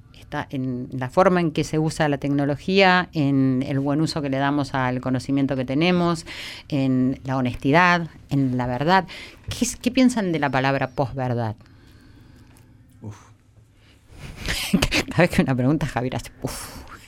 [0.50, 4.38] en la forma en que se usa la tecnología, en el buen uso que le
[4.38, 6.24] damos al conocimiento que tenemos,
[6.68, 9.06] en la honestidad, en la verdad.
[9.82, 11.56] ¿Qué, piensan de la palabra posverdad?
[15.10, 16.30] Cada vez que una pregunta, Javier hace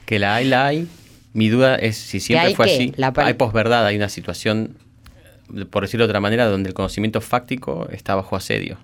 [0.05, 0.89] Que la hay, la hay.
[1.33, 2.93] Mi duda es si siempre fue así.
[3.17, 4.77] hay posverdad, hay una situación,
[5.71, 8.79] por decirlo de otra manera, donde el conocimiento fáctico está bajo asedio.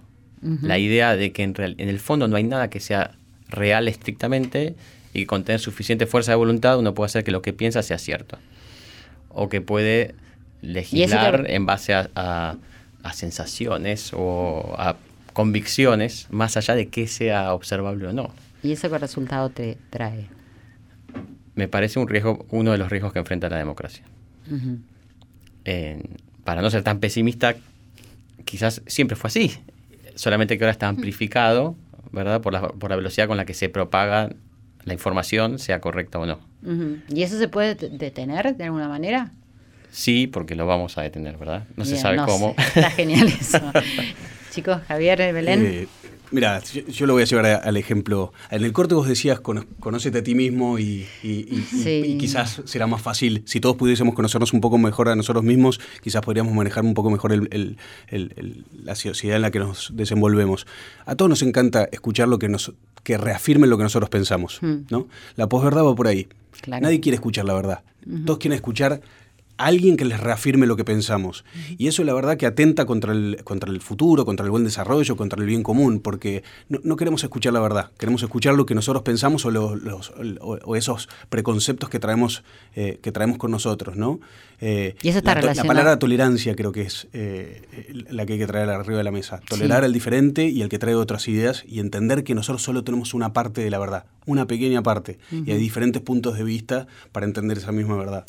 [0.62, 3.16] La idea de que en, en el fondo no hay nada que sea
[3.48, 4.76] real estrictamente
[5.12, 7.98] y con tener suficiente fuerza de voluntad uno puede hacer que lo que piensa sea
[7.98, 8.38] cierto.
[9.30, 10.14] O que puede
[10.62, 12.56] legislar en base a,
[13.12, 14.96] sensaciones o a
[15.32, 18.30] convicciones más allá de que sea observable o no.
[18.62, 20.26] ¿Y eso qué resultado te trae?
[21.58, 24.04] Me parece un riesgo, uno de los riesgos que enfrenta la democracia.
[25.64, 26.00] Eh,
[26.44, 27.56] para no ser tan pesimista,
[28.44, 29.50] quizás siempre fue así,
[30.14, 31.74] solamente que ahora está amplificado,
[32.12, 32.40] ¿verdad?
[32.40, 34.30] Por la, por la velocidad con la que se propaga
[34.84, 36.38] la información, sea correcta o no.
[37.08, 39.32] ¿Y eso se puede detener de alguna manera?
[39.90, 41.64] Sí, porque lo vamos a detener, ¿verdad?
[41.74, 42.54] No se sabe no cómo.
[42.56, 42.62] sé.
[42.78, 43.58] Está genial eso.
[44.52, 45.66] Chicos, Javier, Belén.
[45.66, 45.88] Eh,
[46.30, 48.32] mira, yo, yo lo voy a llevar a- al ejemplo.
[48.50, 52.02] En el corte vos decías, cono- conócete a ti mismo y, y- y- y- Sí.
[52.06, 53.42] y quizás será más fácil.
[53.46, 57.10] Si todos pudiésemos conocernos un poco mejor a nosotros mismos, quizás podríamos manejar un poco
[57.10, 57.76] mejor el- el-
[58.08, 60.66] el- el- la sociedad en la que nos desenvolvemos.
[61.06, 62.72] A todos nos encanta escuchar lo que nos
[63.04, 64.58] que reafirme lo que nosotros pensamos.
[64.60, 64.80] Hmm.
[64.90, 65.08] ¿no?
[65.36, 66.28] La posverdad va por ahí.
[66.60, 66.82] Claro.
[66.82, 67.80] Nadie quiere escuchar la verdad.
[68.26, 69.00] Todos quieren escuchar
[69.58, 71.44] alguien que les reafirme lo que pensamos.
[71.76, 75.16] Y eso la verdad que atenta contra el, contra el futuro, contra el buen desarrollo,
[75.16, 78.74] contra el bien común, porque no, no queremos escuchar la verdad, queremos escuchar lo que
[78.74, 82.42] nosotros pensamos o, los, los- o- o esos preconceptos que traemos,
[82.74, 83.96] eh, que traemos con nosotros.
[83.96, 84.20] ¿no?
[84.60, 85.68] Eh, Y eso está la, to- la relacionado.
[85.68, 87.62] palabra tolerancia creo que es eh,
[88.10, 89.40] la que hay que traer arriba de la mesa.
[89.48, 89.84] Tolerar Sí.
[89.86, 93.32] al diferente y al que trae otras ideas y entender que nosotros solo tenemos una
[93.32, 97.58] parte de la verdad, una pequeña parte, y hay diferentes puntos de vista para entender
[97.58, 98.24] esa misma verdad.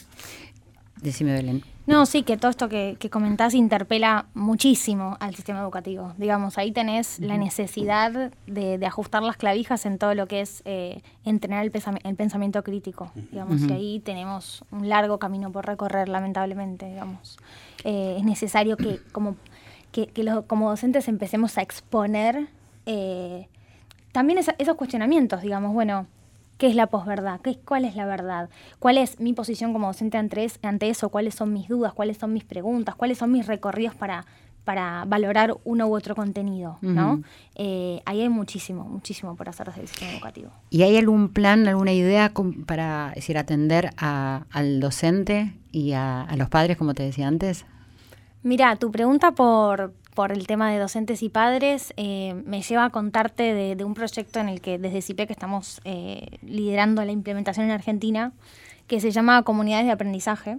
[1.02, 1.64] Decime, Belén.
[1.88, 6.14] No, sí, que todo esto que, que comentás interpela muchísimo al sistema educativo.
[6.18, 10.62] Digamos, ahí tenés la necesidad de, de ajustar las clavijas en todo lo que es
[10.66, 13.12] eh, entrenar el, pensami- el pensamiento crítico.
[13.32, 16.86] Digamos, y ahí tenemos un largo camino por recorrer, lamentablemente.
[16.88, 17.38] Digamos,
[17.86, 19.36] Eh, es necesario que como,
[19.92, 22.50] que, que los- como docentes empecemos a exponer
[22.86, 23.48] eh,
[24.12, 26.06] también esa- esos cuestionamientos, digamos, bueno,
[26.60, 27.42] ¿qué es la posverdad?
[27.42, 28.50] ¿Qué, ¿Cuál es la verdad?
[28.78, 31.10] ¿Cuál es mi posición como docente ante, es- ante eso?
[31.10, 31.94] ¿Cuáles son mis dudas?
[31.94, 32.94] ¿Cuáles son mis preguntas?
[32.94, 34.26] ¿Cuáles son mis recorridos para,
[34.66, 36.78] para valorar uno u otro contenido?
[36.82, 37.22] ¿no?
[37.56, 40.52] Eh, ahí hay muchísimo, muchísimo por hacer desde el sistema educativo.
[40.70, 42.32] ¿Y hay algún plan, alguna idea
[42.68, 47.28] para es decir, atender a- al docente y a, a los padres, como te decía
[47.28, 47.66] antes?
[48.44, 52.90] Mira, tu pregunta por, por el tema de docentes y padres eh, me lleva a
[52.90, 57.68] contarte de, de un proyecto en el que desde CIPEC estamos eh, liderando la implementación
[57.68, 58.34] en Argentina,
[58.88, 60.58] que se llama Comunidades de Aprendizaje.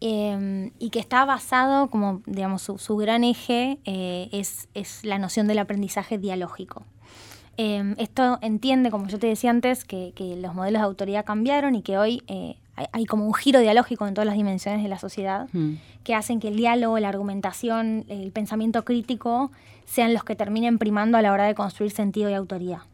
[0.00, 5.18] eh, y que está basado, como digamos, su, su gran eje eh, es, es la
[5.18, 6.86] noción del aprendizaje dialógico.
[7.58, 11.74] Eh, esto entiende, como yo te decía antes, que, que los modelos de autoridad cambiaron
[11.74, 14.88] y que hoy eh, hay, hay como un giro dialógico en todas las dimensiones de
[14.88, 15.74] la sociedad Mm.
[16.04, 19.50] que hacen que el diálogo, la argumentación, el pensamiento crítico
[19.86, 22.86] sean los que terminen primando a la hora de construir sentido y autoría.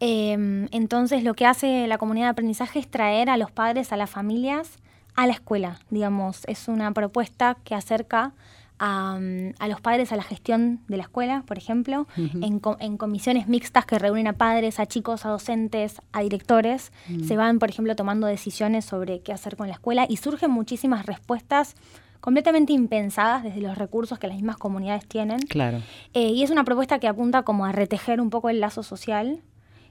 [0.00, 3.96] Eh, entonces lo que hace la comunidad de aprendizaje es traer a los padres, a
[3.96, 4.78] las familias,
[5.14, 6.42] a la escuela, digamos.
[6.46, 8.32] Es una propuesta que acerca
[8.78, 12.76] a, mm, a los padres a la gestión de la escuela, por ejemplo, en, co-
[12.80, 16.92] en comisiones mixtas que reúnen a padres, a chicos, a docentes, a directores.
[17.26, 21.06] Se van, por ejemplo, tomando decisiones sobre qué hacer con la escuela y surgen muchísimas
[21.06, 21.74] respuestas
[22.20, 25.38] completamente impensadas desde los recursos que las mismas comunidades tienen.
[25.40, 25.80] Claro.
[26.12, 29.40] Eh, y es una propuesta que apunta como a retejer un poco el lazo social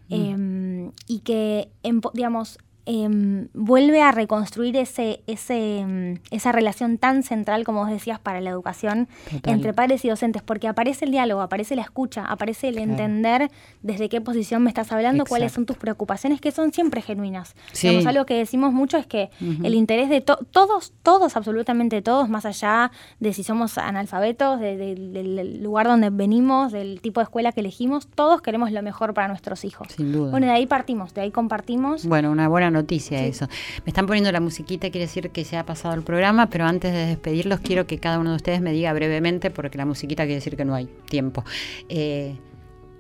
[0.10, 7.24] eh, y que, empo- digamos, em, vuelve a reconstruir ese, ese, em, esa relación tan
[7.24, 9.54] central, como vos decías, para la educación Total.
[9.54, 12.92] entre padres y docentes, porque aparece el diálogo, aparece la escucha, aparece el Claro.
[12.92, 17.56] entender desde qué posición me estás hablando, cuáles son tus preocupaciones, que son siempre genuinas.
[17.72, 17.88] Sí.
[17.88, 19.30] Digamos, algo que decimos mucho es que
[19.64, 24.78] el interés de to- todos, todos, absolutamente todos, más allá de si somos analfabetos, de-
[24.78, 29.14] de- del lugar donde venimos, del tipo de escuela que elegimos, todos queremos lo mejor
[29.14, 29.88] para nuestros hijos.
[29.96, 30.32] Sin duda.
[30.32, 32.06] Bueno, de ahí partimos, de ahí compartimos.
[32.06, 33.48] Bueno, una buena noticia eso.
[33.86, 36.94] Me están poniendo la musiquita, quiere decir que se ha pasado el programa, pero antes
[36.94, 40.36] de despedirlos quiero que cada uno de ustedes me diga brevemente, porque la musiquita quiere
[40.36, 41.44] decir que no hay tiempo.
[41.90, 42.36] Eh,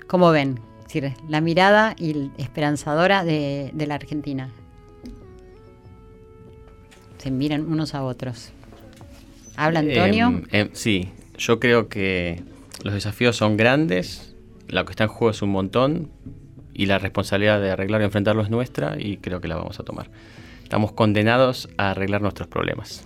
[0.07, 0.59] ¿Cómo ven?
[0.79, 4.49] Es decir, la mirada y esperanzadora de, de la Argentina.
[7.17, 8.51] Se miran unos a otros.
[9.55, 10.27] Habla Antonio.
[10.27, 12.43] Em, em, sí, yo creo que
[12.83, 14.35] los desafíos son grandes,
[14.67, 16.11] lo que está en juego es un montón
[16.75, 19.83] y la responsabilidad de arreglar y enfrentarlo es nuestra y creo que la vamos a
[19.83, 20.09] tomar.
[20.61, 23.03] Estamos condenados a arreglar nuestros problemas.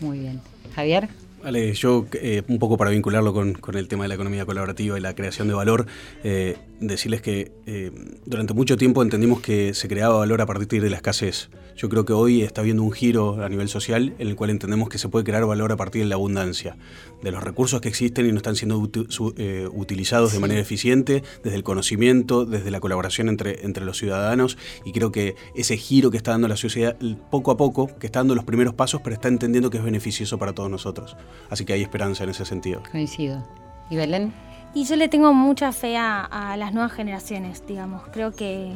[0.00, 0.40] Muy bien.
[0.74, 1.08] Javier.
[1.46, 4.98] Vale, yo eh, un poco para vincularlo con, con el tema de la economía colaborativa
[4.98, 5.86] y la creación de valor,
[6.24, 7.92] eh, decirles que eh,
[8.24, 11.48] durante mucho tiempo entendimos que se creaba valor a partir de la escasez.
[11.76, 14.88] Yo creo que hoy está habiendo un giro a nivel social en el cual entendemos
[14.88, 16.76] que se puede crear valor a partir de la abundancia,
[17.22, 21.22] de los recursos que existen y no están siendo su- eh, utilizados de manera eficiente,
[21.44, 26.10] desde el conocimiento, desde la colaboración entre, entre los ciudadanos y creo que ese giro
[26.10, 26.96] que está dando la sociedad
[27.30, 30.38] poco a poco, que está dando los primeros pasos, pero está entendiendo que es beneficioso
[30.38, 31.14] para todos nosotros.
[31.50, 32.82] Así que hay esperanza en ese sentido.
[32.90, 33.42] Coincido.
[33.90, 34.32] ¿Y Belén?
[34.74, 38.02] Y yo le tengo mucha fe a, a las nuevas generaciones, digamos.
[38.12, 38.72] Creo que,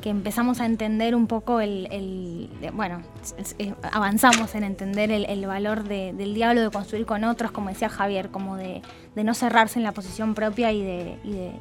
[0.00, 3.02] que empezamos a entender un poco el, el- bueno,
[3.92, 7.88] avanzamos en entender el, el valor de- del diálogo, de construir con otros, como decía
[7.88, 8.82] Javier, como de,
[9.14, 11.18] de no cerrarse en la posición propia y de,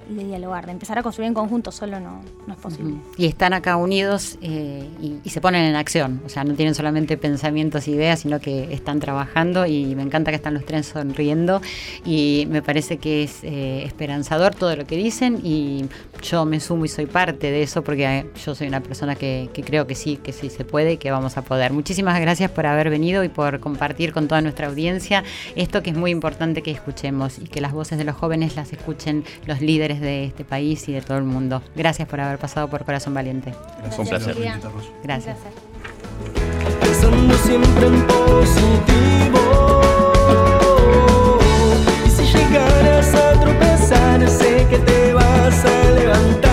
[0.08, 2.96] dialogar, de empezar a construir en conjunto, solo no, no es posible.
[3.18, 6.22] Y están acá unidos eh, y, se ponen en acción.
[6.26, 10.32] O sea, no tienen solamente pensamientos e ideas, sino que están trabajando y me encanta
[10.32, 11.62] que están los tres sonriendo
[12.06, 15.86] y me parece que es eh, esperanzador todo lo que dicen y
[16.22, 19.50] yo me sumo y soy parte de eso porque eh, yo soy una persona que
[19.66, 21.74] creo que sí, que sí se puede y que vamos a poder.
[21.74, 25.24] Muchísimas gracias por haber venido y por compartir con toda nuestra audiencia
[25.56, 28.72] esto que es muy importante que escuchemos y que las voces de los jóvenes las
[28.72, 31.62] escuchen los líderes de este país y de todo el mundo.
[31.76, 33.54] Gracias por haber pasado por Corazón Valiente.
[33.98, 34.36] Un placer.
[34.36, 34.64] Gracias.
[34.66, 35.36] Un placer.
[36.82, 39.82] pensando siempre en positivo.
[42.06, 46.51] Y si llegaras a tropezar, sé que te vas a levantar